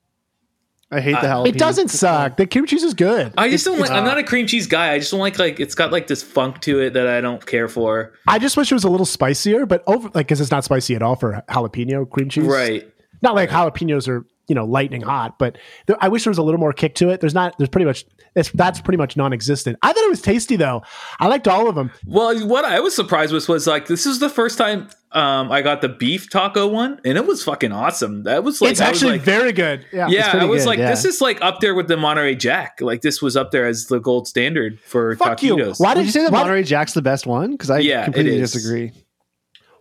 I 0.93 1.01
hate 1.01 1.13
the 1.21 1.29
Uh, 1.29 1.37
jalapeno. 1.43 1.49
It 1.49 1.59
doesn't 1.59 1.89
suck. 1.89 2.37
The 2.37 2.47
cream 2.47 2.67
cheese 2.67 2.85
is 2.85 2.95
good. 2.95 3.33
I 3.37 3.49
just 3.51 3.65
don't 3.65 3.81
like. 3.81 3.91
I'm 3.91 4.05
not 4.05 4.19
a 4.19 4.23
cream 4.23 4.47
cheese 4.47 4.69
guy. 4.69 4.93
I 4.93 4.99
just 5.01 5.11
don't 5.11 5.19
like 5.19 5.39
like 5.41 5.59
it's 5.59 5.75
got 5.75 5.91
like 5.91 6.07
this 6.07 6.23
funk 6.23 6.61
to 6.61 6.79
it 6.81 6.93
that 6.93 7.09
I 7.09 7.21
don't 7.21 7.45
care 7.45 7.67
for. 7.69 8.13
I 8.29 8.39
just 8.39 8.57
wish 8.57 8.71
it 8.71 8.75
was 8.75 8.85
a 8.85 8.89
little 8.91 9.07
spicier, 9.07 9.67
but 9.67 9.83
over 9.89 10.05
like 10.15 10.27
because 10.29 10.41
it's 10.41 10.51
not 10.53 10.63
spicy 10.63 10.95
at 10.95 11.03
all 11.03 11.17
for 11.17 11.43
jalapeno 11.49 12.09
cream 12.09 12.29
cheese. 12.29 12.45
Right. 12.45 12.89
Not 13.23 13.35
like 13.35 13.49
jalapenos 13.51 14.07
are 14.07 14.25
you 14.49 14.55
know 14.55 14.65
lightning 14.65 15.03
hot, 15.03 15.39
but 15.39 15.59
there, 15.87 15.97
I 16.01 16.09
wish 16.09 16.25
there 16.25 16.31
was 16.31 16.39
a 16.39 16.43
little 16.43 16.61
more 16.61 16.73
kick 16.73 16.95
to 16.97 17.11
it. 17.11 17.21
There's 17.21 17.35
not. 17.35 17.57
There's 17.59 17.71
pretty 17.71 17.87
much. 17.87 18.05
It's, 18.37 18.51
that's 18.51 18.81
pretty 18.81 18.99
much 18.99 19.17
non-existent. 19.17 19.79
I 19.83 19.93
thought 19.93 20.05
it 20.05 20.11
was 20.11 20.23
tasty 20.23 20.57
though. 20.57 20.83
I 21.21 21.29
liked 21.29 21.47
all 21.47 21.69
of 21.69 21.77
them. 21.77 21.93
Well, 22.05 22.47
what 22.47 22.65
I 22.65 22.81
was 22.81 22.95
surprised 22.95 23.33
with 23.33 23.49
was 23.49 23.67
like 23.67 23.87
this 23.87 24.07
is 24.07 24.19
the 24.19 24.29
first 24.29 24.59
time 24.59 24.89
um, 25.15 25.53
I 25.53 25.63
got 25.63 25.81
the 25.81 25.89
beef 25.89 26.29
taco 26.29 26.67
one, 26.67 27.01
and 27.05 27.17
it 27.17 27.25
was 27.25 27.45
fucking 27.45 27.71
awesome. 27.71 28.25
That 28.25 28.43
was 28.43 28.61
like 28.61 28.73
it's 28.73 28.81
was 28.81 28.89
actually 28.89 29.13
like, 29.13 29.21
very 29.23 29.53
good. 29.53 29.87
Yeah. 29.93 30.09
yeah. 30.09 30.33
I 30.35 30.45
was 30.45 30.63
good, 30.63 30.69
like, 30.69 30.79
yeah. 30.81 30.91
this 30.91 31.05
is 31.05 31.21
like 31.21 31.41
up 31.41 31.61
there 31.61 31.75
with 31.77 31.87
the 31.87 31.97
Monterey 31.97 32.35
Jack. 32.35 32.81
Like 32.81 33.03
this 33.03 33.23
was 33.23 33.37
up 33.37 33.53
there 33.53 33.67
as 33.67 33.87
the 33.87 34.01
gold 34.01 34.27
standard 34.27 34.81
for 34.81 35.15
Fuck 35.17 35.43
you. 35.45 35.73
Why 35.79 35.95
Did 35.95 36.07
you 36.07 36.11
say 36.11 36.25
the 36.25 36.33
Monterey 36.33 36.65
Jack's 36.65 36.95
the 36.95 37.03
best 37.03 37.27
one? 37.27 37.53
Because 37.53 37.71
I 37.71 37.79
Yeah, 37.79 38.05
completely 38.05 38.39
disagree. 38.39 38.93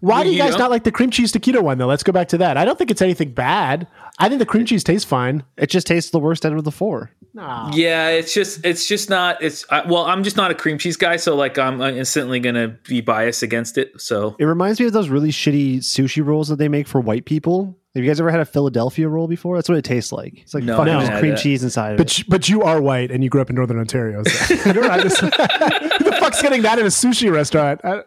Why 0.04 0.24
do 0.24 0.30
you 0.30 0.36
You 0.36 0.42
guys 0.42 0.52
know? 0.54 0.60
not 0.60 0.70
like 0.72 0.84
the 0.84 0.92
cream 0.92 1.10
cheese 1.12 1.32
taquito 1.32 1.62
one 1.62 1.78
though? 1.78 1.88
Let's 1.88 2.04
go 2.04 2.12
back 2.12 2.28
to 2.30 2.38
that. 2.40 2.58
I 2.58 2.66
don't 2.66 2.78
think 2.78 2.92
it's 2.92 3.02
anything 3.02 3.32
bad. 3.32 3.88
I 4.20 4.28
think 4.28 4.40
the 4.40 4.46
cream 4.46 4.66
cheese 4.66 4.84
tastes 4.84 5.06
fine. 5.10 5.44
It 5.58 5.70
just 5.70 5.88
tastes 5.88 6.12
the 6.12 6.20
worst 6.20 6.46
out 6.46 6.52
of 6.54 6.64
the 6.66 6.72
four. 6.72 7.10
No. 7.34 7.70
Yeah, 7.74 8.10
it's 8.10 8.34
just 8.34 8.66
it's 8.66 8.86
just 8.88 9.10
not 9.10 9.42
it's 9.42 9.66
I, 9.70 9.86
well, 9.88 10.04
I'm 10.06 10.24
just 10.24 10.36
not 10.38 10.52
a 10.52 10.56
cream 10.56 10.78
cheese 10.78 10.98
guy, 10.98 11.16
so 11.16 11.36
like 11.36 11.58
I'm 11.58 11.82
instantly 11.82 12.40
gonna 12.42 12.68
be 12.88 13.00
biased 13.02 13.44
against 13.44 13.78
it. 13.78 14.00
So 14.02 14.36
It 14.40 14.46
reminds 14.46 14.80
me 14.80 14.88
of 14.88 14.94
those 14.94 15.08
really 15.10 15.30
shitty 15.32 15.78
sushi 15.78 16.24
rolls 16.24 16.50
that 16.50 16.58
they 16.58 16.68
make 16.68 16.88
for 16.88 17.00
white 17.00 17.24
people. 17.26 17.78
Have 17.96 18.04
you 18.04 18.10
guys 18.10 18.20
ever 18.20 18.32
had 18.32 18.40
a 18.40 18.46
Philadelphia 18.46 19.08
roll 19.08 19.28
before? 19.28 19.56
That's 19.56 19.70
what 19.70 19.78
it 19.78 19.86
tastes 19.86 20.12
like. 20.12 20.40
It's 20.40 20.54
like 20.56 20.64
No, 20.64 20.78
fucking 20.78 20.94
I 20.94 21.06
just 21.08 21.20
cream 21.20 21.36
cheese 21.36 21.64
inside 21.64 21.92
of 21.92 21.98
But 21.98 22.08
it. 22.12 22.20
you- 22.20 22.26
but 22.28 22.50
you 22.50 22.64
are 22.64 22.82
white 22.82 23.10
and 23.12 23.24
you 23.24 23.30
grew 23.30 23.40
up 23.42 23.50
in 23.52 23.56
Northern 23.56 23.78
Ontario. 23.80 24.24
So. 24.24 24.56
I 24.70 24.74
don't 24.74 24.84
understand. 24.90 25.34
Who 25.34 26.04
the 26.06 26.18
fuck's 26.20 26.42
getting 26.42 26.64
that 26.64 26.80
in 26.80 26.86
a 26.86 26.90
sushi 26.90 27.32
restaurant? 27.32 27.82
I, 27.84 28.02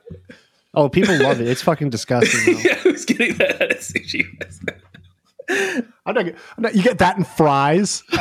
Oh, 0.77 0.91
people 0.91 1.19
love 1.19 1.41
it. 1.41 1.49
It's 1.49 1.63
fucking 1.63 1.89
disgusting. 1.89 2.55
Though. 2.55 2.61
yeah, 2.65 2.75
who's 2.77 3.07
getting 3.07 3.37
that 3.39 3.63
at 3.63 3.73
a 3.73 3.75
sushi 3.77 4.27
restaurant? 4.39 4.83
I'm 6.05 6.15
not, 6.15 6.27
I'm 6.27 6.35
not, 6.59 6.75
you 6.75 6.83
get 6.83 6.99
that 6.99 7.17
in 7.17 7.25
fries. 7.25 8.03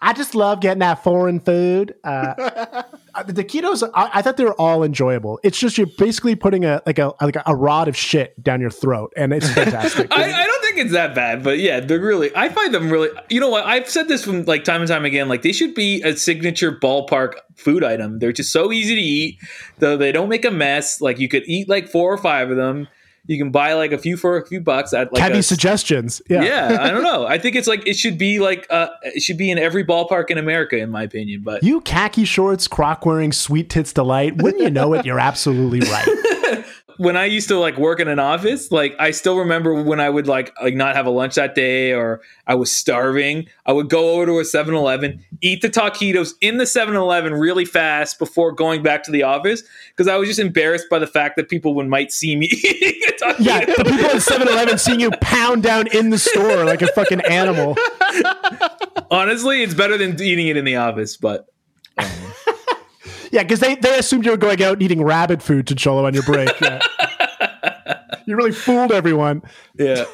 I 0.00 0.12
just 0.12 0.34
love 0.34 0.60
getting 0.60 0.80
that 0.80 1.02
foreign 1.02 1.40
food. 1.40 1.94
Uh, 2.04 2.34
the 3.26 3.32
taquitos, 3.32 3.88
I, 3.94 4.10
I 4.14 4.22
thought 4.22 4.36
they 4.36 4.44
were 4.44 4.60
all 4.60 4.82
enjoyable. 4.82 5.40
It's 5.42 5.58
just 5.58 5.78
you're 5.78 5.88
basically 5.98 6.34
putting 6.34 6.64
a 6.64 6.82
like 6.86 6.98
a 6.98 7.14
like 7.20 7.36
a 7.44 7.56
rod 7.56 7.88
of 7.88 7.96
shit 7.96 8.40
down 8.42 8.60
your 8.60 8.70
throat, 8.70 9.12
and 9.16 9.32
it's 9.32 9.50
fantastic. 9.50 10.08
I, 10.16 10.24
I 10.24 10.46
don't 10.46 10.62
think 10.62 10.78
it's 10.78 10.92
that 10.92 11.14
bad, 11.14 11.42
but 11.42 11.58
yeah, 11.58 11.80
they're 11.80 12.00
really. 12.00 12.30
I 12.36 12.48
find 12.48 12.72
them 12.72 12.90
really. 12.90 13.08
You 13.28 13.40
know 13.40 13.48
what? 13.48 13.64
I've 13.64 13.88
said 13.88 14.08
this 14.08 14.24
from 14.24 14.44
like 14.44 14.64
time 14.64 14.80
and 14.80 14.88
time 14.88 15.04
again. 15.04 15.28
Like 15.28 15.42
they 15.42 15.52
should 15.52 15.74
be 15.74 16.02
a 16.02 16.16
signature 16.16 16.72
ballpark 16.72 17.34
food 17.56 17.82
item. 17.82 18.18
They're 18.18 18.32
just 18.32 18.52
so 18.52 18.72
easy 18.72 18.94
to 18.94 19.00
eat. 19.00 19.38
Though 19.78 19.96
they 19.96 20.12
don't 20.12 20.28
make 20.28 20.44
a 20.44 20.50
mess. 20.50 21.00
Like 21.00 21.18
you 21.18 21.28
could 21.28 21.44
eat 21.46 21.68
like 21.68 21.88
four 21.88 22.12
or 22.12 22.18
five 22.18 22.50
of 22.50 22.56
them. 22.56 22.88
You 23.28 23.38
can 23.38 23.50
buy 23.50 23.74
like 23.74 23.92
a 23.92 23.98
few 23.98 24.16
for 24.16 24.38
a 24.38 24.46
few 24.46 24.60
bucks 24.60 24.92
at 24.94 25.12
like 25.12 25.22
Heavy 25.22 25.38
a, 25.38 25.42
suggestions. 25.42 26.20
Yeah. 26.28 26.42
yeah. 26.42 26.78
I 26.80 26.90
don't 26.90 27.02
know. 27.12 27.26
I 27.26 27.38
think 27.38 27.56
it's 27.56 27.68
like 27.68 27.86
it 27.86 27.94
should 27.94 28.18
be 28.18 28.40
like 28.40 28.66
uh 28.70 28.88
it 29.02 29.22
should 29.22 29.36
be 29.36 29.50
in 29.50 29.58
every 29.58 29.84
ballpark 29.84 30.30
in 30.30 30.38
America, 30.38 30.78
in 30.78 30.90
my 30.90 31.02
opinion. 31.02 31.42
But 31.42 31.62
You 31.62 31.82
khaki 31.82 32.24
shorts, 32.24 32.66
croc 32.66 33.04
wearing, 33.04 33.32
sweet 33.32 33.68
tits 33.70 33.92
delight. 33.92 34.42
Wouldn't 34.42 34.62
you 34.62 34.70
know 34.70 34.94
it? 34.94 35.04
You're 35.04 35.20
absolutely 35.20 35.80
right. 35.80 36.08
When 36.98 37.16
I 37.16 37.26
used 37.26 37.48
to 37.48 37.58
like 37.58 37.78
work 37.78 38.00
in 38.00 38.08
an 38.08 38.18
office, 38.18 38.72
like 38.72 38.94
I 38.98 39.12
still 39.12 39.38
remember 39.38 39.82
when 39.82 40.00
I 40.00 40.10
would 40.10 40.26
like 40.26 40.52
like 40.60 40.74
not 40.74 40.96
have 40.96 41.06
a 41.06 41.10
lunch 41.10 41.36
that 41.36 41.54
day 41.54 41.92
or 41.92 42.20
I 42.46 42.56
was 42.56 42.70
starving, 42.70 43.48
I 43.66 43.72
would 43.72 43.88
go 43.88 44.10
over 44.10 44.26
to 44.26 44.38
a 44.40 44.42
7-Eleven, 44.42 45.24
eat 45.40 45.62
the 45.62 45.70
taquitos 45.70 46.34
in 46.40 46.58
the 46.58 46.64
7-Eleven 46.64 47.34
really 47.34 47.64
fast 47.64 48.18
before 48.18 48.52
going 48.52 48.82
back 48.82 49.04
to 49.04 49.12
the 49.12 49.22
office 49.22 49.62
because 49.90 50.08
I 50.08 50.16
was 50.16 50.28
just 50.28 50.40
embarrassed 50.40 50.86
by 50.90 50.98
the 50.98 51.06
fact 51.06 51.36
that 51.36 51.48
people 51.48 51.74
would 51.76 51.86
might 51.86 52.10
see 52.10 52.34
me 52.34 52.46
eating 52.52 53.00
a 53.08 53.12
taquito. 53.12 53.36
Yeah, 53.38 53.64
the 53.64 53.84
people 53.84 54.06
at 54.06 54.16
7-Eleven 54.16 54.78
seeing 54.78 55.00
you 55.00 55.12
pound 55.20 55.62
down 55.62 55.86
in 55.88 56.10
the 56.10 56.18
store 56.18 56.64
like 56.64 56.82
a 56.82 56.88
fucking 56.88 57.20
animal. 57.22 57.76
Honestly, 59.10 59.62
it's 59.62 59.74
better 59.74 59.96
than 59.96 60.20
eating 60.20 60.48
it 60.48 60.56
in 60.56 60.64
the 60.64 60.76
office, 60.76 61.16
but 61.16 61.46
um, 61.96 62.27
Yeah, 63.30 63.42
because 63.42 63.60
they, 63.60 63.74
they 63.76 63.98
assumed 63.98 64.24
you 64.24 64.30
were 64.30 64.36
going 64.36 64.62
out 64.62 64.74
and 64.74 64.82
eating 64.82 65.02
rabbit 65.02 65.42
food 65.42 65.66
to 65.68 65.74
Cholo 65.74 66.06
on 66.06 66.14
your 66.14 66.22
break. 66.22 66.48
Yeah. 66.60 66.80
you 68.26 68.36
really 68.36 68.52
fooled 68.52 68.92
everyone. 68.92 69.42
yeah. 69.78 70.04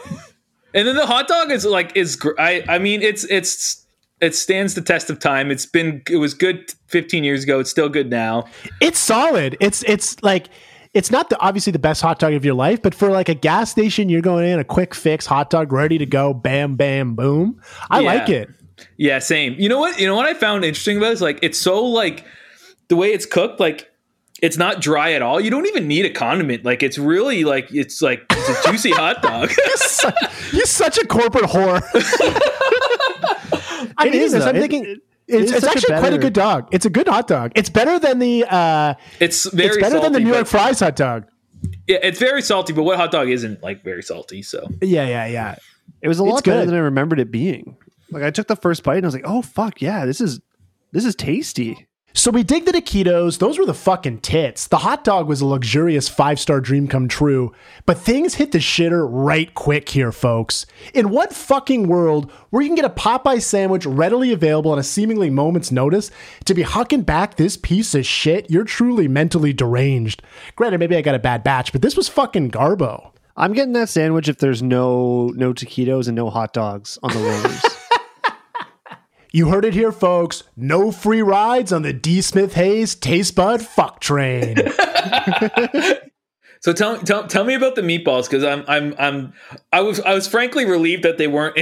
And 0.75 0.89
then 0.89 0.97
the 0.97 1.07
hot 1.07 1.29
dog 1.29 1.53
is 1.53 1.65
like 1.65 1.97
is 1.97 2.19
I 2.39 2.65
I 2.69 2.79
mean 2.79 3.01
it's 3.03 3.23
it's 3.25 3.87
it 4.21 4.35
stands 4.35 4.75
the 4.75 4.81
test 4.83 5.09
of 5.09 5.21
time. 5.21 5.51
It's 5.53 5.67
been 5.67 6.03
it 6.11 6.17
was 6.17 6.35
good 6.35 6.73
15 6.89 7.23
years 7.23 7.45
ago. 7.45 7.61
It's 7.61 7.71
still 7.71 7.89
good 7.89 8.11
now. 8.11 8.47
It's 8.81 8.99
solid. 8.99 9.57
It's 9.61 9.85
it's 9.85 10.21
like 10.25 10.49
it's 10.93 11.13
not 11.13 11.31
the 11.31 11.39
obviously 11.41 11.71
the 11.73 11.79
best 11.79 12.03
hot 12.03 12.19
dog 12.19 12.33
of 12.35 12.45
your 12.45 12.55
life, 12.55 12.83
but 12.83 12.93
for 12.93 13.11
like 13.11 13.29
a 13.29 13.35
gas 13.35 13.71
station, 13.71 14.09
you're 14.09 14.21
going 14.21 14.49
in 14.49 14.59
a 14.59 14.65
quick 14.65 14.95
fix 14.97 15.27
hot 15.27 15.49
dog, 15.51 15.73
ready 15.73 15.97
to 15.99 16.07
go, 16.07 16.35
bam, 16.35 16.75
bam, 16.75 17.15
boom. 17.15 17.61
I 17.91 18.01
Yeah. 18.01 18.07
like 18.15 18.29
it. 18.29 18.49
Yeah, 18.97 19.21
same. 19.21 19.55
You 19.59 19.69
know 19.69 19.79
what? 19.79 20.01
You 20.01 20.09
know 20.09 20.17
what 20.17 20.27
I 20.27 20.35
found 20.35 20.65
interesting 20.65 20.97
about 20.97 21.11
it 21.11 21.15
is 21.15 21.23
like 21.23 21.39
it's 21.43 21.59
so 21.61 21.85
like 21.85 22.25
the 22.89 22.97
way 22.97 23.13
it's 23.13 23.27
cooked, 23.27 23.61
like 23.61 23.91
it's 24.43 24.57
not 24.57 24.81
dry 24.81 25.13
at 25.13 25.23
all. 25.23 25.41
You 25.41 25.51
don't 25.51 25.67
even 25.67 25.89
need 25.89 26.05
a 26.05 26.11
condiment. 26.11 26.65
Like 26.65 26.83
it's 26.83 26.99
really 26.99 27.45
like 27.45 27.73
it's 27.73 28.03
like 28.03 28.25
it's 28.31 28.67
a 28.67 28.71
juicy 28.71 28.91
hot 28.93 29.23
dog. 29.23 29.51
You're 29.57 29.77
such, 29.77 30.15
you're 30.53 30.67
such 30.67 30.99
a 30.99 31.07
corporate 31.07 31.45
whore. 31.45 31.83
I'm 33.97 34.09
It 34.09 34.15
eating 34.15 34.21
is, 34.23 34.33
this. 34.33 34.43
though. 34.45 34.51
I'm 34.51 34.57
It- 34.57 34.61
thinking 34.61 34.85
it- 34.85 35.01
it's, 35.27 35.37
it 35.37 35.45
is 35.45 35.53
it's 35.53 35.61
such 35.65 35.75
a 35.77 35.79
actually 35.79 35.99
quite 36.01 36.13
a 36.13 36.19
good 36.19 36.35
dog. 36.35 36.69
It's 36.71 36.85
a 36.85 36.91
good 36.91 37.09
hot 37.09 37.27
dog. 37.27 37.53
It's 37.55 37.71
better 37.71 37.99
than 37.99 38.19
the 38.19 38.45
uh, 38.45 38.93
it's 39.21 39.49
very 39.51 39.69
it's 39.71 39.79
better 39.79 39.99
than 39.99 40.13
the 40.13 40.21
New 40.21 40.35
York 40.35 40.47
Fries 40.47 40.81
hot 40.81 40.97
dog. 40.97 41.25
Yeah, 41.89 41.97
it's 42.03 42.19
very 42.19 42.43
salty, 42.43 42.75
but 42.75 42.83
what 42.83 42.99
hot 42.99 43.11
dog 43.11 43.31
isn't 43.31 43.63
like 43.63 43.83
very 43.83 44.03
salty? 44.03 44.43
So 44.43 44.69
Yeah, 44.83 45.07
yeah, 45.09 45.25
yeah. 45.27 45.55
It 46.03 46.09
was 46.09 46.21
a 46.21 46.25
It's 46.25 46.31
lot 46.31 46.45
better 46.45 46.61
good. 46.61 46.69
than 46.69 46.75
I 46.75 46.81
remembered 46.81 47.21
it 47.21 47.31
being. 47.31 47.79
Like 48.11 48.23
I 48.23 48.31
took 48.31 48.49
the 48.49 48.57
first 48.57 48.83
bite 48.83 48.99
and 48.99 49.07
I 49.07 49.09
was 49.09 49.15
like, 49.15 49.25
"Oh 49.27 49.41
fuck 49.41 49.81
yeah, 49.81 50.05
this 50.05 50.21
is 50.21 50.41
this 50.93 51.07
is 51.07 51.15
tasty." 51.15 51.89
So 52.17 52.31
we 52.31 52.45
dig 52.45 52.65
the 52.65 52.71
taquitos. 52.71 53.39
Those 53.39 53.59
were 53.59 53.67
the 53.67 53.75
fucking 53.75 54.21
tits. 54.21 54.69
The 54.69 54.79
hot 54.79 55.03
dog 55.03 55.27
was 55.27 55.41
a 55.41 55.47
luxurious 55.47 56.09
five 56.09 56.39
star 56.39 56.61
dream 56.61 56.87
come 56.87 57.09
true. 57.09 57.53
But 57.87 57.99
things 57.99 58.35
hit 58.35 58.53
the 58.53 58.59
shitter 58.59 59.05
right 59.11 59.53
quick 59.53 59.89
here, 59.89 60.13
folks. 60.13 60.65
In 60.95 61.11
what 61.11 61.33
fucking 61.33 61.89
world 61.89 62.31
where 62.51 62.63
you 62.63 62.69
can 62.69 62.77
get 62.77 62.85
a 62.85 62.89
Popeye 62.89 63.43
sandwich 63.43 63.85
readily 63.85 64.33
available 64.33 64.71
on 64.71 64.79
a 64.79 64.85
seemingly 64.85 65.29
moment's 65.29 65.73
notice 65.73 66.13
to 66.45 66.55
be 66.55 66.63
hucking 66.63 67.05
back 67.05 67.35
this 67.35 67.57
piece 67.57 67.97
of 67.97 68.07
shit? 68.07 68.49
You're 68.49 68.63
truly 68.63 69.09
mentally 69.09 69.53
deranged. 69.53 70.23
Granted, 70.55 70.79
maybe 70.79 70.97
I 70.97 71.03
got 71.03 71.17
a 71.17 71.19
bad 71.19 71.43
batch, 71.43 71.73
but 71.73 71.83
this 71.83 71.97
was 71.97 72.09
fucking 72.09 72.53
garbo. 72.53 73.11
I'm 73.37 73.55
getting 73.55 73.73
that 73.73 73.89
sandwich 73.89 74.29
if 74.29 74.39
there's 74.39 74.63
no 74.63 75.33
no 75.35 75.53
taquitos 75.53 76.07
and 76.07 76.15
no 76.15 76.31
hot 76.31 76.53
dogs 76.53 76.97
on 77.03 77.13
the 77.13 77.19
rollers. 77.19 77.65
You 79.35 79.49
heard 79.49 79.65
it 79.65 79.75
here, 79.75 79.91
folks. 79.91 80.45
No 80.57 80.93
free 80.93 81.21
rides 81.21 81.73
on 81.73 81.83
the 81.83 81.93
D. 81.93 82.21
Smith 82.21 82.55
Hayes 82.55 82.95
Taste 82.95 83.35
Bud 83.35 83.61
Fuck 83.63 83.99
Train. 83.99 84.57
So 86.61 86.73
tell 86.73 86.97
tell 86.97 87.27
tell 87.27 87.45
me 87.45 87.53
about 87.53 87.75
the 87.75 87.83
meatballs 87.83 88.25
because 88.25 88.43
I'm 88.43 88.65
I'm 88.67 88.95
I'm 88.99 89.35
I 89.71 89.83
was 89.83 90.01
I 90.01 90.15
was 90.15 90.27
frankly 90.27 90.65
relieved 90.65 91.03
that 91.03 91.19
they 91.19 91.27
weren't 91.27 91.59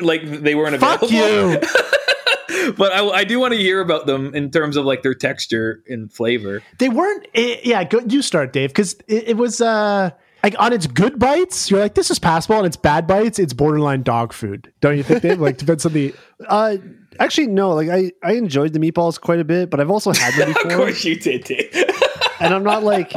like 0.00 0.22
they 0.24 0.56
weren't 0.56 0.74
available. 0.74 1.06
Fuck 1.06 1.12
you. 1.12 2.72
but 2.76 2.90
I, 2.90 3.06
I 3.08 3.22
do 3.22 3.38
want 3.38 3.52
to 3.54 3.58
hear 3.60 3.80
about 3.80 4.06
them 4.06 4.34
in 4.34 4.50
terms 4.50 4.76
of 4.76 4.84
like 4.84 5.04
their 5.04 5.14
texture 5.14 5.84
and 5.86 6.12
flavor. 6.12 6.60
They 6.80 6.88
weren't. 6.88 7.28
eh, 7.36 7.60
yeah, 7.62 7.84
go, 7.84 8.00
you 8.00 8.20
start, 8.20 8.52
Dave, 8.52 8.70
because 8.70 8.94
it, 9.06 9.28
it 9.28 9.36
was 9.36 9.60
uh 9.60 10.10
like 10.46 10.54
on 10.60 10.72
its 10.72 10.86
good 10.86 11.18
bites, 11.18 11.72
you're 11.72 11.80
like, 11.80 11.96
this 11.96 12.08
is 12.08 12.20
passable. 12.20 12.54
On 12.54 12.64
its 12.64 12.76
bad 12.76 13.08
bites, 13.08 13.40
it's 13.40 13.52
borderline 13.52 14.04
dog 14.04 14.32
food. 14.32 14.72
Don't 14.80 14.96
you 14.96 15.02
think, 15.02 15.22
Dave? 15.22 15.40
Like 15.40 15.58
depends 15.58 15.84
on 15.84 15.92
the. 15.92 16.14
uh, 16.46 16.76
actually, 17.18 17.48
no. 17.48 17.70
Like 17.74 17.88
I 17.88 18.12
I 18.22 18.34
enjoyed 18.34 18.72
the 18.72 18.78
meatballs 18.78 19.20
quite 19.20 19.40
a 19.40 19.44
bit, 19.44 19.70
but 19.70 19.80
I've 19.80 19.90
also 19.90 20.12
had 20.12 20.34
them 20.34 20.48
before. 20.52 20.70
Of 20.70 20.76
course 20.76 21.04
you 21.04 21.16
did, 21.16 21.42
Dave. 21.42 21.68
and 22.40 22.54
I'm 22.54 22.62
not 22.62 22.84
like 22.84 23.12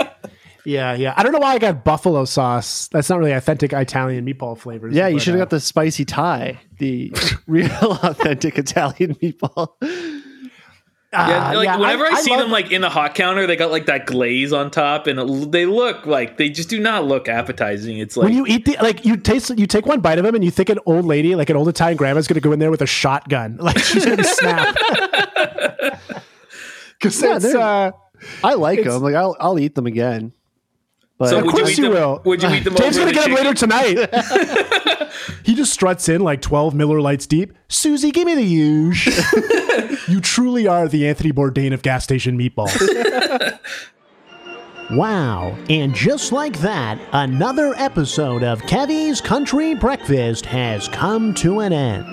Yeah, 0.65 0.95
yeah. 0.95 1.13
I 1.15 1.21
don't 1.21 1.31
know 1.31 1.39
why 1.39 1.53
I 1.53 1.59
got 1.59 1.83
buffalo 1.83 2.25
sauce. 2.25 2.87
That's 2.87 3.09
not 3.11 3.19
really 3.19 3.33
authentic 3.33 3.73
Italian 3.73 4.25
meatball 4.25 4.57
flavors. 4.57 4.95
yeah. 4.95 5.07
You 5.07 5.19
should 5.19 5.35
have 5.35 5.41
uh, 5.41 5.45
got 5.45 5.49
the 5.51 5.59
spicy 5.59 6.05
Thai, 6.05 6.59
the 6.79 7.13
real 7.47 7.69
authentic 8.01 8.57
Italian 8.57 9.13
meatball. 9.15 9.69
Yeah, 11.11 11.49
uh, 11.49 11.55
like 11.55 11.65
yeah, 11.65 11.77
whenever 11.77 12.05
I, 12.05 12.21
see 12.21 12.29
love- 12.29 12.41
them 12.41 12.51
like 12.51 12.71
in 12.71 12.81
the 12.81 12.89
hot 12.89 13.15
counter, 13.15 13.47
they 13.47 13.55
got 13.55 13.71
like 13.71 13.87
that 13.87 14.05
glaze 14.05 14.53
on 14.53 14.69
top, 14.69 15.07
and 15.07 15.19
it, 15.19 15.51
they 15.51 15.65
look 15.65 16.05
like 16.05 16.37
they 16.37 16.49
just 16.49 16.69
do 16.69 16.79
not 16.79 17.05
look 17.05 17.27
appetizing. 17.27 17.97
It's 17.97 18.15
like 18.15 18.25
when 18.25 18.33
you 18.33 18.45
eat 18.45 18.65
the 18.65 18.77
like 18.79 19.05
you 19.05 19.17
taste 19.17 19.49
you 19.57 19.65
take 19.65 19.87
one 19.87 20.01
bite 20.01 20.19
of 20.19 20.23
them 20.23 20.35
and 20.35 20.43
you 20.43 20.51
think 20.51 20.69
an 20.69 20.77
old 20.85 21.05
lady 21.05 21.35
like 21.35 21.49
an 21.49 21.55
old 21.55 21.67
Italian 21.67 21.97
grandma's 21.97 22.27
gonna 22.27 22.41
go 22.41 22.51
in 22.51 22.59
there 22.59 22.69
with 22.69 22.83
a 22.83 22.85
shotgun 22.87 23.57
like 23.59 23.79
she's 23.79 24.05
gonna 24.05 24.23
snap 24.23 24.75
because 26.99 27.23
Yeah, 27.23 27.59
uh 27.59 27.91
I 28.43 28.53
like 28.53 28.83
them. 28.83 29.01
Like 29.01 29.15
I'll 29.15 29.35
I'll 29.39 29.57
eat 29.57 29.73
them 29.73 29.87
again. 29.87 30.31
But 31.19 31.29
So 31.29 31.39
of 31.39 31.45
would 31.45 31.53
you 31.53 31.59
course 31.59 31.71
eat 31.73 31.77
you, 31.79 31.83
them- 31.83 31.93
will. 31.93 32.21
would 32.25 32.41
you 32.41 32.49
eat 32.49 32.63
them 32.63 32.73
Dave's 32.75 32.97
gonna 32.97 33.11
the 33.11 33.13
get 33.13 33.25
them 33.29 33.35
chicken? 33.35 33.45
later 33.45 33.53
tonight. 33.53 35.09
He 35.43 35.55
just 35.55 35.73
struts 35.73 36.07
in 36.07 36.21
like 36.21 36.41
12 36.41 36.75
Miller 36.75 37.01
Lights 37.01 37.25
deep. 37.25 37.53
Susie 37.67 38.11
give 38.11 38.25
me 38.25 38.35
the 38.35 38.43
huge 38.43 39.07
you 40.07 40.21
truly 40.21 40.67
are 40.67 40.87
the 40.87 41.07
Anthony 41.07 41.31
Bourdain 41.31 41.73
of 41.73 41.81
gas 41.81 42.03
station 42.03 42.37
meatballs. 42.37 42.77
Wow, 44.91 45.55
and 45.69 45.93
just 45.93 46.31
like 46.31 46.57
that, 46.59 46.99
another 47.11 47.73
episode 47.75 48.43
of 48.43 48.61
Kevy's 48.63 49.21
Country 49.21 49.75
Breakfast 49.75 50.45
has 50.47 50.87
come 50.87 51.33
to 51.35 51.59
an 51.59 51.73
end. 51.73 52.05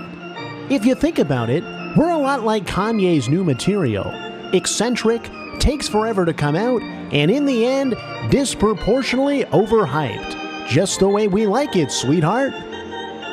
If 0.72 0.84
you 0.84 0.94
think 0.94 1.18
about 1.18 1.48
it, 1.48 1.62
we're 1.96 2.10
a 2.10 2.18
lot 2.18 2.42
like 2.44 2.64
Kanye's 2.66 3.28
new 3.28 3.44
material 3.44 4.10
eccentric, 4.52 5.30
takes 5.60 5.88
forever 5.88 6.24
to 6.24 6.32
come 6.32 6.56
out, 6.56 6.82
and 6.82 7.30
in 7.30 7.44
the 7.46 7.66
end, 7.66 7.94
disproportionately 8.30 9.44
overhyped. 9.44 10.68
Just 10.68 11.00
the 11.00 11.08
way 11.08 11.28
we 11.28 11.46
like 11.46 11.76
it, 11.76 11.90
sweetheart. 11.92 12.52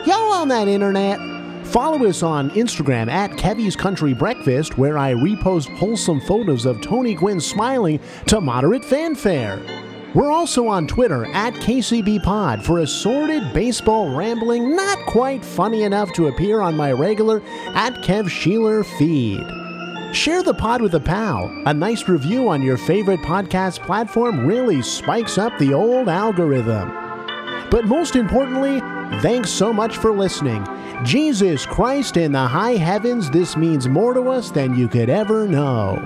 Y'all 0.05 0.33
on 0.33 0.47
that 0.49 0.67
internet? 0.67 1.19
Follow 1.67 2.05
us 2.05 2.21
on 2.21 2.51
Instagram 2.51 3.09
at 3.09 3.31
Kevy's 3.31 3.75
Country 3.75 4.13
Breakfast, 4.13 4.77
where 4.77 4.97
I 4.97 5.13
repost 5.13 5.75
wholesome 5.77 6.21
photos 6.21 6.65
of 6.65 6.81
Tony 6.81 7.15
Gwynn 7.15 7.39
smiling 7.39 7.99
to 8.27 8.39
moderate 8.39 8.85
fanfare. 8.85 9.59
We're 10.13 10.31
also 10.31 10.67
on 10.67 10.85
Twitter 10.85 11.25
at 11.33 11.55
KCB 11.55 12.21
Pod 12.21 12.63
for 12.63 12.79
assorted 12.79 13.51
baseball 13.53 14.15
rambling, 14.15 14.75
not 14.75 14.99
quite 15.07 15.43
funny 15.43 15.81
enough 15.81 16.13
to 16.13 16.27
appear 16.27 16.61
on 16.61 16.77
my 16.77 16.91
regular 16.91 17.41
at 17.73 17.93
Kev 18.03 18.25
Sheeler 18.25 18.85
feed. 18.99 19.62
Share 20.13 20.43
the 20.43 20.53
pod 20.53 20.79
with 20.79 20.93
a 20.93 20.99
pal. 20.99 21.51
A 21.65 21.73
nice 21.73 22.07
review 22.07 22.47
on 22.47 22.61
your 22.61 22.77
favorite 22.77 23.21
podcast 23.21 23.83
platform 23.83 24.45
really 24.45 24.83
spikes 24.83 25.39
up 25.39 25.57
the 25.57 25.73
old 25.73 26.07
algorithm. 26.07 26.89
But 27.71 27.85
most 27.85 28.15
importantly, 28.15 28.79
thanks 29.21 29.49
so 29.49 29.73
much 29.73 29.97
for 29.97 30.11
listening. 30.11 30.63
Jesus 31.03 31.65
Christ 31.65 32.15
in 32.15 32.31
the 32.31 32.45
high 32.45 32.75
heavens, 32.75 33.31
this 33.31 33.57
means 33.57 33.87
more 33.87 34.13
to 34.13 34.29
us 34.29 34.51
than 34.51 34.77
you 34.77 34.87
could 34.87 35.09
ever 35.09 35.47
know. 35.47 35.97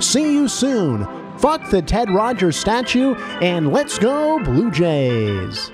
See 0.00 0.32
you 0.32 0.48
soon. 0.48 1.06
Fuck 1.36 1.68
the 1.68 1.82
Ted 1.82 2.10
Rogers 2.10 2.56
statue, 2.56 3.14
and 3.42 3.70
let's 3.70 3.98
go, 3.98 4.42
Blue 4.42 4.70
Jays. 4.70 5.70